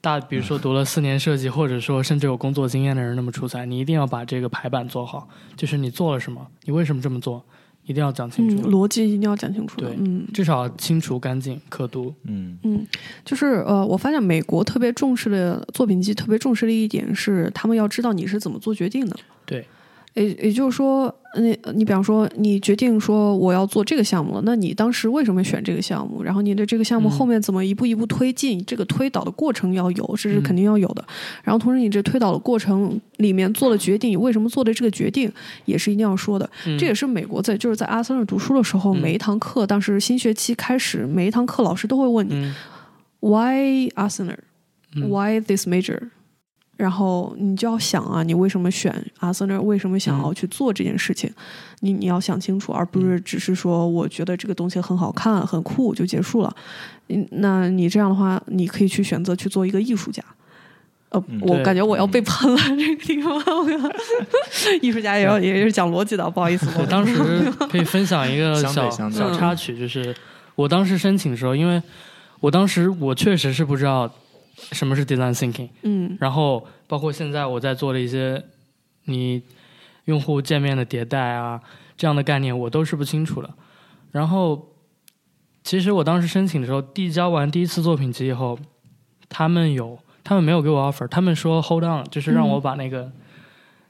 [0.00, 3.66] 大，比如说读了四年设计，或者说甚至有工作经验的人那么出彩。
[3.66, 7.44] 你一定要把这个排版做好，就是你做了什么，你为什么这么做，
[7.84, 9.90] 一定要讲清嗯，楚，逻辑一定要讲清楚对。
[9.98, 12.14] 嗯至少清楚、干净、可读。
[12.24, 12.86] 嗯嗯，
[13.24, 19.16] 就是呃，我发现美国特别重视的作品集，特别重视的一点是，他们要知道你是怎么做决定的。
[19.44, 19.66] 对。
[20.14, 26.22] 也也就是说，你你比方说，你决定说我要做这个项目了，那你当时为什么选这个项目？
[26.22, 28.62] 然后你的这个项目嗯后面怎么一步一步推进？
[28.66, 31.04] 这个推导的过程要有，这是嗯肯定要有的。
[31.44, 35.30] 然后同时，你这推导的过程里面做的决定，你为什么做的这个决定，
[35.64, 36.50] 也是一定要说的。
[36.66, 42.54] 嗯这也是美国在就是在阿森纳读书的时候，嗯每一堂课，当时新学期开始，每一堂课老师都会问你、嗯
[43.20, 44.38] Why Arsenal？
[44.96, 46.10] 嗯 Why this major？
[46.80, 49.60] 然后你就要想啊，你为什么选阿森纳？
[49.60, 51.30] 为什么想要去做这件事情？
[51.80, 56.56] 你你要想清楚，而不是只是说我觉得这个东西很好看、很酷就结束了。
[57.08, 60.22] 嗯，那你这样的话，你可以去选择去做一个艺术家。
[61.10, 63.92] 呃，嗯我感觉我要被喷了，这个地方，我
[64.80, 66.66] 艺术家也要也是讲逻辑的，不好意思。
[66.78, 67.14] 我 当时
[67.68, 70.14] 可以分享一个小小插曲，就是
[70.54, 71.82] 我当时申请的时候，因为
[72.40, 74.08] 我当时我确实是不知道
[74.72, 78.44] 什么是 design thinking，嗯然后包括现在我在做的一些
[79.04, 79.42] 你
[80.04, 81.60] 用户界面的迭代啊
[81.96, 83.50] 这样的概念，我都是不清楚的。
[84.10, 84.74] 然后
[85.62, 88.58] 其实我当时申请的时候，递交完第一次作品集以后，
[89.28, 93.12] 他们有他们没有给我 offer，他们说 hold on，就是让我把那个、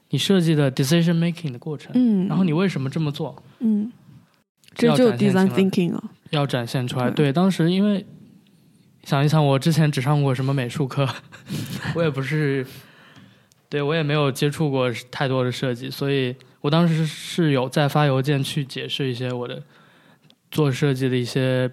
[0.09, 3.41] 你设计的 decision making 的过程，嗯，然后你为什么这么做？
[3.59, 3.91] 嗯，
[4.75, 6.03] 这就 design thinking 啊。
[6.31, 7.09] 要展现出来。
[7.09, 8.05] 对对，当时因为
[9.03, 11.07] 想一想，我之前只上过什么美术课，
[11.95, 12.65] 我也不是，
[13.67, 19.63] 对我也没有接触过太多的设计，所以我当时是有在发邮件去解释一些我的
[20.51, 21.69] 做设计的一些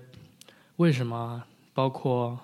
[0.76, 1.42] 为什么，
[1.74, 2.38] 包括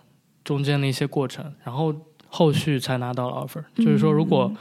[0.45, 1.95] 中间的一些过程，然后
[2.29, 3.65] 后续才拿到了 offer。
[3.77, 4.53] 就是说，如果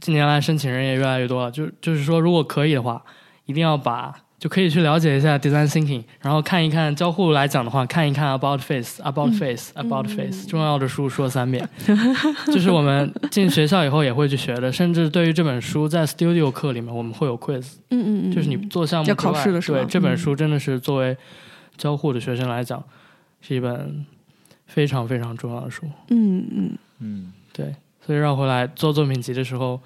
[0.00, 3.04] 近年来申请人也越来越多了，就就是说，如果可以的话，
[3.46, 11.68] 一定要把就可以去了解一下 design thinking，然后看一看交互来讲的话，看一看 about face about face about face，、重要的书说三遍，
[12.50, 21.14] 就是我们进学校以后也会去学的，甚至对于这本书在 studio 课里面我们会有 quiz，嗯嗯嗯，就是你做项目要考试的对这本嗯书真的是作为
[21.76, 22.82] 交互的学生来讲，
[23.42, 24.06] 是一本
[24.64, 25.84] 非常非常重要的书。
[26.08, 27.74] 嗯嗯，嗯对，
[28.06, 29.82] 所以绕回来做作品集的时候，尽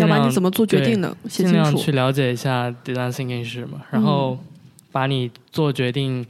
[0.00, 1.16] 要不然你怎么做决定的？
[1.28, 1.92] 写清楚尽量去。
[1.92, 4.38] 了解一下 design thinking 是什么，然后
[4.92, 6.24] 把你做决定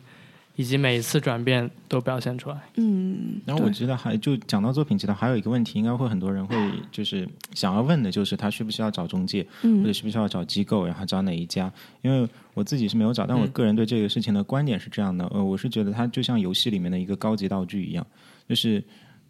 [0.55, 2.57] 以及每一次转变都表现出来。
[2.77, 6.57] 嗯，然后我觉得还就讲到作品集的，还有一个问题，应该会很多人会
[6.91, 11.71] 就是想要问的，就是他需不需要找中介，或者嗯需不需要找机构，然后找哪一家？
[12.03, 18.07] 因为我自己是没有找，但我嗯个人对这个事情的观点是这样的，呃，我是觉得它就像游戏里面的一个高级道具一样，
[18.49, 18.83] 就是。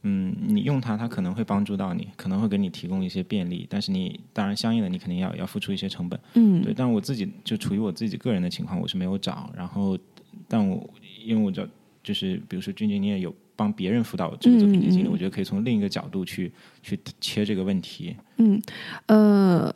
[0.08, 6.18] 嗯，你用它，它可能会帮助到你，可能会给你提供一些便利，但是你当然相应的，你肯定要要付出一些成本。
[6.34, 9.50] 嗯对，但我自己就处于我自己个人的情况，我是没有找。
[9.56, 9.98] 然后，
[10.46, 10.88] 但我
[11.24, 11.66] 因为我知道，
[12.04, 16.52] 就是比如说俊俊，你也有帮别人辅导这个作品集经历，嗯嗯嗯我觉得可以从另一个角度去
[16.84, 18.14] 去切这个问题。
[18.36, 18.62] 嗯，
[19.06, 19.72] 呃，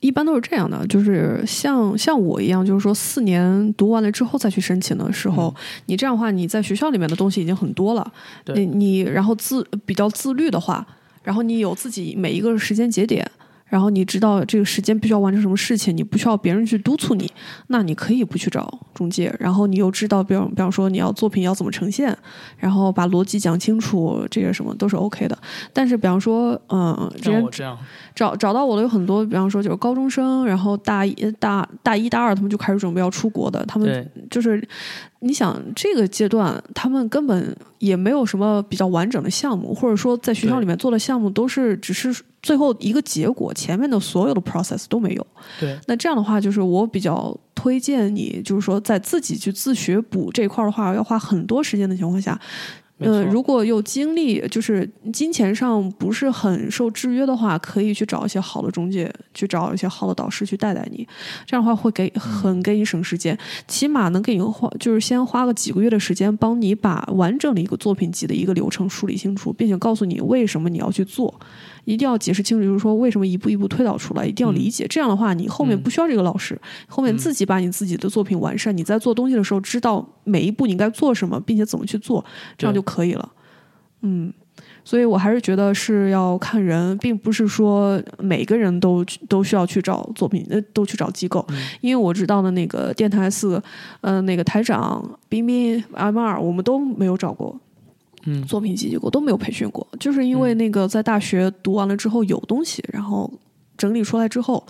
[0.00, 5.54] 一般都是这样的，就是像像我一样，就是说四年读完了之后再去申请的时候，
[5.86, 8.12] 你这样的话，你在学校里面的东西已经很多了，
[8.54, 10.86] 你你然后自比较自律的话，
[11.22, 13.30] 然后你有自己每一个时间节点。
[13.70, 17.30] 然后你知道这个时间必须要完成什么事情，你不需要别人去督促你，
[17.68, 19.34] 那你可以不去找中介。
[19.38, 22.14] 然后你又知道，比方比方说你要作品要怎么呈现，
[22.58, 25.38] 然后把逻辑讲清楚，这些什么都是 OK 的。
[25.72, 27.78] 但是比方说，嗯，这样，
[28.14, 34.66] 找找到我的有很多，比方说就是高中生，然后大一大大一大二他们就开始准备要出国的，他们就是
[35.20, 42.12] 你想这个阶段，他们根本也没有什么比较完整的项目，或者说在学校里面做的项目都是只是
[42.42, 45.26] 最后一个结果，前面的所有的 process 都没有。
[45.58, 52.38] 对那这样的话，就是我比较推荐你，就是说在自己去自学补这一块儿的话，要花很多时间的情况下，
[52.98, 61.06] 呃，如果有精力，就是金钱上不是很受制约的话，可以去找一些好的中介，去找一些好的导师去带带你。
[61.46, 71.38] 这样的话会给很给你省时间，起码能给你花，就是先花个几个月的时间，帮你把完整的一个作品集的一个流程梳理清楚，并且告诉你为什么你要去做。
[71.84, 74.86] 一定要解释清楚，就是说为什么一步一步推导出来，一定要理解。
[74.88, 78.76] 这样的话，你后面嗯不需要这个老师，后面自己把你自己的作品完善。
[78.76, 82.24] 你在做东西的时候，知道每一步你该做什么，并且怎么去做，
[82.58, 83.32] 这样就可以了。
[84.02, 84.32] 嗯，
[84.82, 91.44] 所以我还是觉得是要看人，并不是说每个人都都需要去找作品，呃，都去找机构。
[91.50, 93.62] 嗯因为我知道的那个电台四，
[94.00, 97.58] 呃，那个台长彬彬 M 二，我们都没有找过
[98.24, 103.30] 嗯作品集结构，都没有培训过，就是因为那个在大学读完了之后有东西，然后
[103.76, 104.64] 整理出来之后。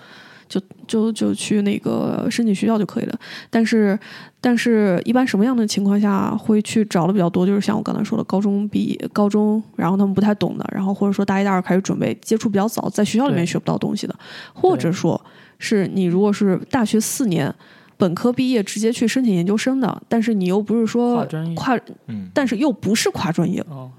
[0.51, 3.17] 就就就去那个申请学校就可以了，
[3.51, 3.97] 但是
[4.41, 7.47] 但是一般什么样的情况下会去找的比较多？
[7.47, 14.17] 就是像我刚才说的，高中毕业、高中，然后他们不太懂的，然后或者说大一、大二开始准备，接触比较早，在学校里面学不到东西的，
[14.53, 15.25] 或者说
[15.61, 17.55] 是你如果是大学四年
[18.01, 21.55] 本科毕业直接去申请研究生的，但是你又不是说跨专业。
[21.55, 21.79] 跨，
[22.09, 23.91] 嗯，但是又不是跨专业，哦，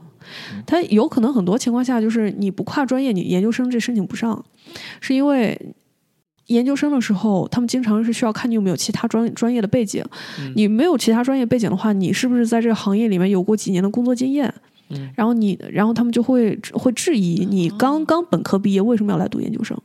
[0.65, 4.43] 它有可能很多情况下就是你不跨专业，你研究生这申请不上，
[4.99, 5.73] 是因为
[6.47, 10.03] 研究生的时候，他们经常是需要看你有没有其他专专业的背景。
[10.39, 10.51] 嗯。
[10.55, 14.53] 你没有其他专业背景的话，你是不是在这个行业里面有过几年的工作经验？
[14.89, 15.09] 嗯。
[15.15, 19.77] 然后你，然后他们就会会质疑你刚刚本科毕业为什么要来读研究生？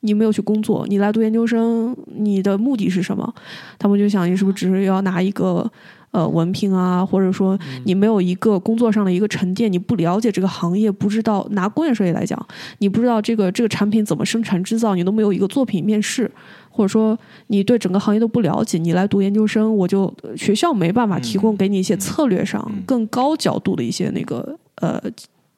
[0.00, 3.34] 你没有去工作，你来读研究生，你的目的是什么？
[3.78, 5.70] 他们就想你是不是只是要拿一个
[6.10, 12.44] 呃文凭啊，或者说你没有一个工作上的一个沉淀，你不了解这个行业，不知道拿工业设计来讲，
[12.78, 16.30] 你不知道这个这个产品怎么生产制造，你都没有一个作品面试，
[16.70, 22.82] 或者说你对整个行业都不了解，你来读研究生，我就呃学校没办法提供给你一些策略上嗯。
[22.86, 24.98] 更高角度的一些那个呃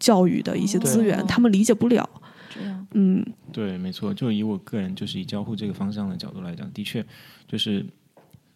[0.01, 2.09] 教育的一些资源，他们理解不了。
[2.55, 3.25] 这样，嗯。
[3.53, 4.13] 对，没错。
[4.15, 7.05] 就以我个人就是以交互这个方向的角度来讲，的确
[7.47, 7.85] 就是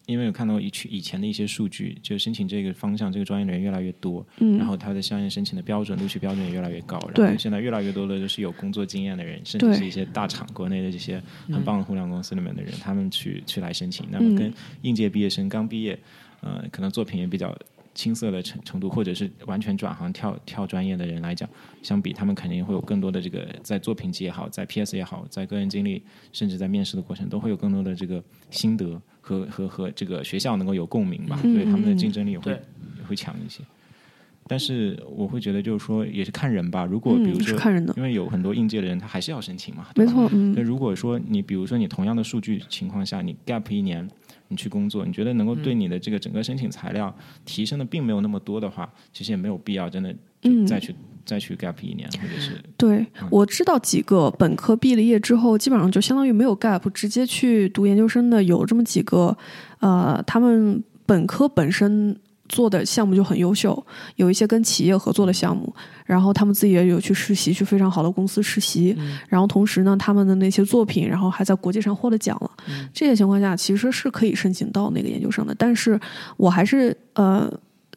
[0.05, 7.31] 因为有看到以去以前的一些数据，就申请这个方向这个专业的人越来越多，嗯，然后他的相应申请的标准录取标准也越来越高，然对。
[7.31, 14.23] 后现在越来越多的就是有工作经验的人，甚至是一些大厂国内的这些很棒的互联网公司里面的人，他们去去来申请，那嗯。
[14.23, 15.99] 么跟应届毕业生刚毕业，
[16.41, 17.57] 呃，可能作品也比较。
[17.97, 21.49] 青涩的程程度，或者是完全转行跳跳专业的人来讲，
[21.81, 33.63] 相比他们肯定会有更多的这个在作品集也好，在 PS 也好，在个人经历，甚至在面试的过程，都会有更多的这个心得和和和这个学校能够有共鸣吧，嗯所以他们的嗯竞争力也会也会强一些。
[34.47, 36.85] 但是我会觉得，就是说，也是看人吧。
[36.85, 40.53] 如果比如说，看人的，因为有很多应届的人，他还是要申请嘛，没错，嗯。
[40.55, 44.07] 那如果说你比如说你同样的数据情况下，你 gap 一年，
[44.47, 47.13] 你去工作，你觉得能够对你的这个整个申请材料
[47.45, 50.15] 提升的并没有那么多的话，其实也没有必要真的
[50.65, 50.95] 再去、
[51.25, 59.37] 再去 gap 一年，或者是对，我知道几个本科毕了业之后，基本上就相当于没有 gap，直接去读研究生的有这么几个，
[59.79, 62.17] 呃，他们本科本身
[62.47, 63.85] 做的项目就很优秀，
[64.15, 65.73] 有一些跟企业合作的项目，
[66.05, 72.51] 然后他们自己也有去实习，去非常好的公司实习，嗯然后同时呢，他们的那些作品，然后还在国际上获了奖了。
[72.69, 75.99] 嗯这些情况下，其实是可以申请到那个研究生的，但是
[76.37, 77.51] 我还是呃。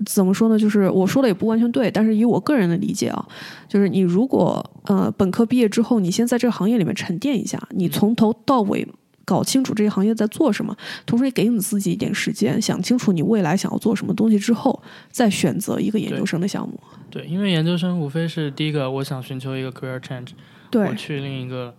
[0.07, 0.59] 怎么说呢？
[0.59, 3.23] 就是我说的也不完全对，但是以我个人的理解啊，
[3.69, 8.83] 就是你如果呃本科毕业之后，你先在这个行业里面沉淀一下，你从头到尾
[9.31, 10.77] 搞清楚这个行业在做什么，
[11.07, 16.81] 同时也给你自己一点时间，想清楚你未来想要做什么东西之后，再选择一个研究生的项目。
[17.09, 20.31] 对，因为研究生无非是第一个，我想寻求一个 career change，
[20.69, 21.73] 对我去另一个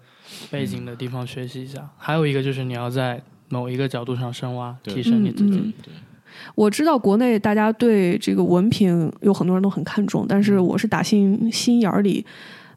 [0.49, 5.57] 背景的地方学习一下；还有一个就是你要在某一个角度上深挖，提升你自己。
[5.57, 5.73] 嗯
[6.55, 12.25] 我知道国内大家对这个文凭有很多人都很看重，但是我是打心心眼儿里，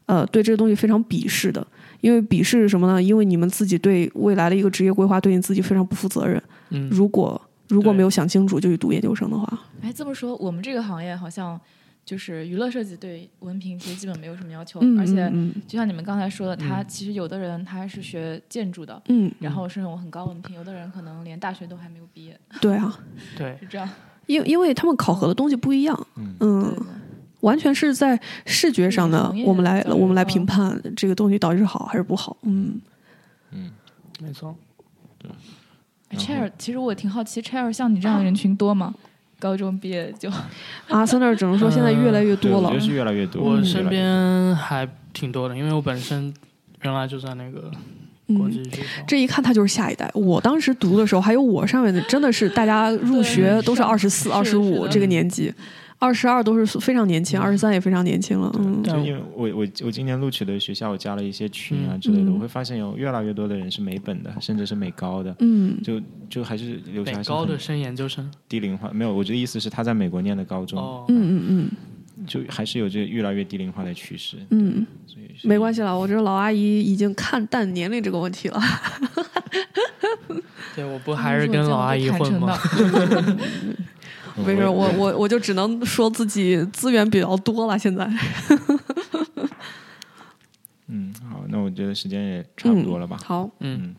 [0.07, 1.65] 呃，对这个东西非常鄙视的。
[2.05, 3.01] 因为鄙视是什么呢？
[3.01, 6.39] 因为你们自己对未来的一个职业规划，对你自己非常不负责任。
[6.69, 11.59] 嗯，如果如果没有想清楚就去读研究生的话，哎，这么说，我们这个行业好像
[12.05, 16.85] 就是娱乐设计对文凭其实基本没有什么要求，嗯，而且嗯就像你们刚才说的，他嗯。
[16.87, 22.99] 其实有的人他是学建筑的，嗯，然后是那种很高文凭，有的人可能连大学都还没有毕业，嗯对啊，
[23.35, 23.89] 对， 是这样。
[24.27, 26.35] 因因为他们考核的东西不一样，嗯。
[26.39, 26.83] 对嗯，对
[27.45, 32.35] 完全是在视觉上的，我们来我们来嗯评判这个东西到底是好还是不好。
[32.41, 32.81] 嗯，
[33.51, 33.71] 嗯，
[34.19, 34.55] 没错。
[35.19, 35.29] 对
[36.19, 38.93] Chair，其实我挺好奇，Chair 像你这样的人群多吗？
[39.37, 40.31] 高中毕业就
[40.87, 42.79] 阿森那儿只能说现在越来越多了对我觉得。
[42.79, 43.43] 是越来越多。
[43.43, 46.33] 我身边还挺多的，因为我本身
[46.81, 47.69] 原来就在那个
[48.27, 49.03] 国嗯，际学校。
[49.05, 50.09] 这一看他就是下一代。
[50.13, 55.53] 我当时读的时候，还有我上面的，真的是大家入学都是是二十四、二十五这个年纪，
[55.97, 58.51] 二十二都是非常年轻，二十三也非常年轻了。
[58.59, 68.89] 嗯就因为我我我今年录取的学校，我加了一些群啊嗯之类的，嗯我会发现有越来越多的人是美本的，甚至是美高的，嗯就就还是留下北还是高的升研究生低龄化。
[68.93, 71.69] 没有，我的意思是他在美国念的高中，哦，嗯嗯
[72.27, 74.37] 就还是有这个越来越低龄化的趋势。
[74.49, 78.59] 嗯嗯，所以没关系了，我这老阿姨已经看淡年龄这个问题了。
[80.75, 82.57] 对，我不还是跟老阿姨混吗？
[84.37, 87.79] 嗯没事，我我我我就只能说自己资源比较多了。
[87.79, 88.05] 现在，
[90.87, 93.17] 嗯，好，那我觉得时间也差不多了吧？
[93.23, 93.95] 好，嗯，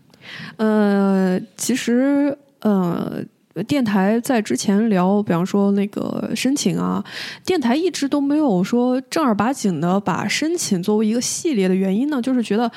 [0.59, 3.23] 嗯呃，其实呃，
[3.67, 7.03] 电台在之前聊，比方说那个申请啊，
[7.45, 12.71] 电台一直都没有说正儿八经的把申请作为一个系列的原因呢，就是觉得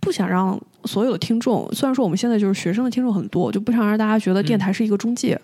[0.00, 5.38] 不想让所有的听众，虽然说我们现在就是学生的听众很多，就不想让大家觉得电台是一个中介，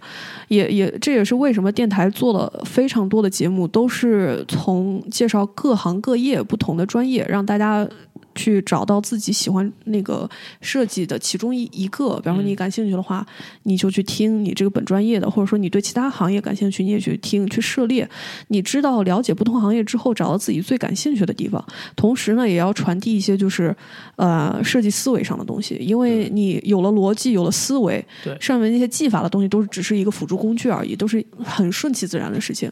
[0.48, 7.88] 也也这也是为什么电台做了非常多的节目，都是从介绍各行各业不同的专业，让大家。
[8.34, 10.28] 去找到自己喜欢那个
[10.60, 13.26] 设计的其中一一个，比方说你嗯感兴趣的话，
[13.64, 18.08] 你就去听你这个本专业的，或者说你对其他行业感兴趣，你也去听去涉猎。
[18.48, 21.64] 你知道了解不同行业之后，找到自己最感兴趣的地方，
[21.96, 23.74] 同时呢，也要传递一些就是
[24.16, 32.70] 呃设计思维上的东西，因为你有了逻辑，有了思维，对上面那些技法的东西都是只是一个辅助工具而已，都是很顺其自然的事情。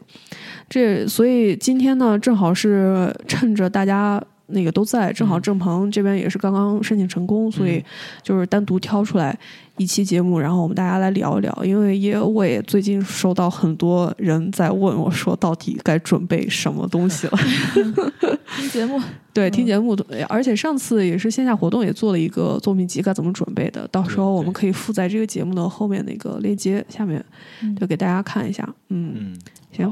[0.69, 4.21] 这所以今天呢，正好是趁着大家。
[4.51, 5.41] 那个都在，正好嗯。
[5.41, 7.83] 郑鹏这边也是刚刚申请成功，所以嗯。
[8.23, 9.37] 就是单独挑出来
[9.77, 11.63] 一期节目，然后我们大家来聊一聊。
[11.63, 17.37] 因为也我也最近收到很多人在问我说，到底该准备什么东西了？
[18.57, 19.01] 听节目，
[19.33, 19.51] 对，嗯。
[19.51, 19.97] 听节目，
[20.29, 27.23] 而且上次也是线下活动也做了一个作品集，该怎么准备的，到时候我们可以附在这个节目的后面那个链接下面，
[27.63, 27.75] 嗯。
[27.75, 28.67] 就给大家看一下。
[28.89, 29.39] 嗯，嗯，
[29.71, 29.91] 行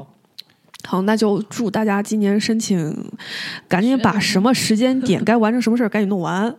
[0.90, 2.92] 好，那就祝大家今年申请，
[3.68, 6.52] 赶紧把什么时间点 该完成什么事儿赶紧弄完，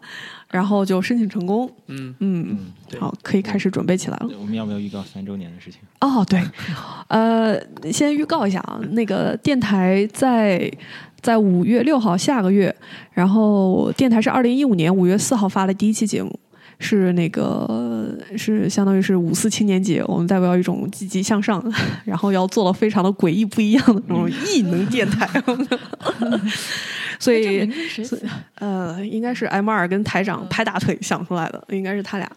[0.52, 1.68] 然后就申请成功。
[1.88, 2.56] 嗯，嗯，
[2.92, 4.28] 嗯，好，可以开始准备起来了。
[4.38, 5.80] 我们要不要预告三周年的事情？
[6.00, 6.40] 哦，对，
[7.08, 7.60] 呃，
[7.92, 10.72] 先预告一下啊，那个电台在
[11.20, 12.72] 在五月六号下个月，
[13.12, 16.38] 然后电台是二零一五年五月四号发的第一期节目。
[16.82, 21.62] 是那个是相当于是五四青年节，我们代表一种积极向上，
[22.04, 25.28] 然后要做到非常的诡异不一样的那种异能电台，
[27.20, 27.70] 所以？
[28.54, 32.28] 呃，应该是 M 二跟台长拍大腿想出来的，应该是他俩。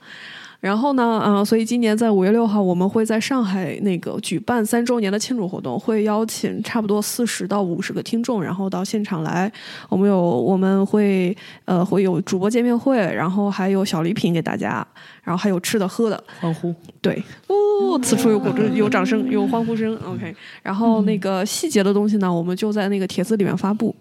[0.63, 9.51] 然后呢，嗯、所以今年在五月六号，我们会在上海那个举办三周年的庆祝活动，会邀请差不多四十到五十个听众，然后到现场来。
[9.89, 11.35] 我们有我们会
[11.65, 14.87] 呃会有主播见面会，然后还有小礼品给大家，
[15.21, 16.23] 然后还有吃的喝的。
[16.39, 19.93] 欢呼，对，哦，此处有鼓声，有掌声，有欢呼声。
[20.05, 23.93] OK，然后那个细节的东西呢，我们就在那个帖子里面发布。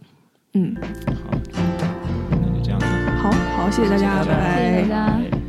[0.55, 0.77] 嗯，
[1.53, 1.61] 好，
[2.31, 2.87] 那就这样子。
[3.21, 5.41] 好好，谢谢大家，谢谢大家拜谢谢大家。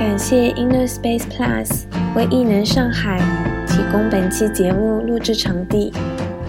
[0.00, 1.84] 感谢 Inner Space Plus
[2.16, 3.18] 为艺能上海
[3.66, 5.92] 提供本期节目录制场地。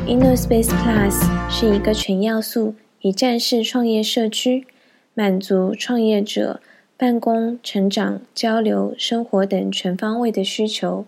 [0.07, 4.65] Inner Space Plus 是一个全要素一站式创业社区，
[5.13, 6.61] 满足创业者
[6.95, 11.05] 办公、成长、交流、生活等全方位的需求。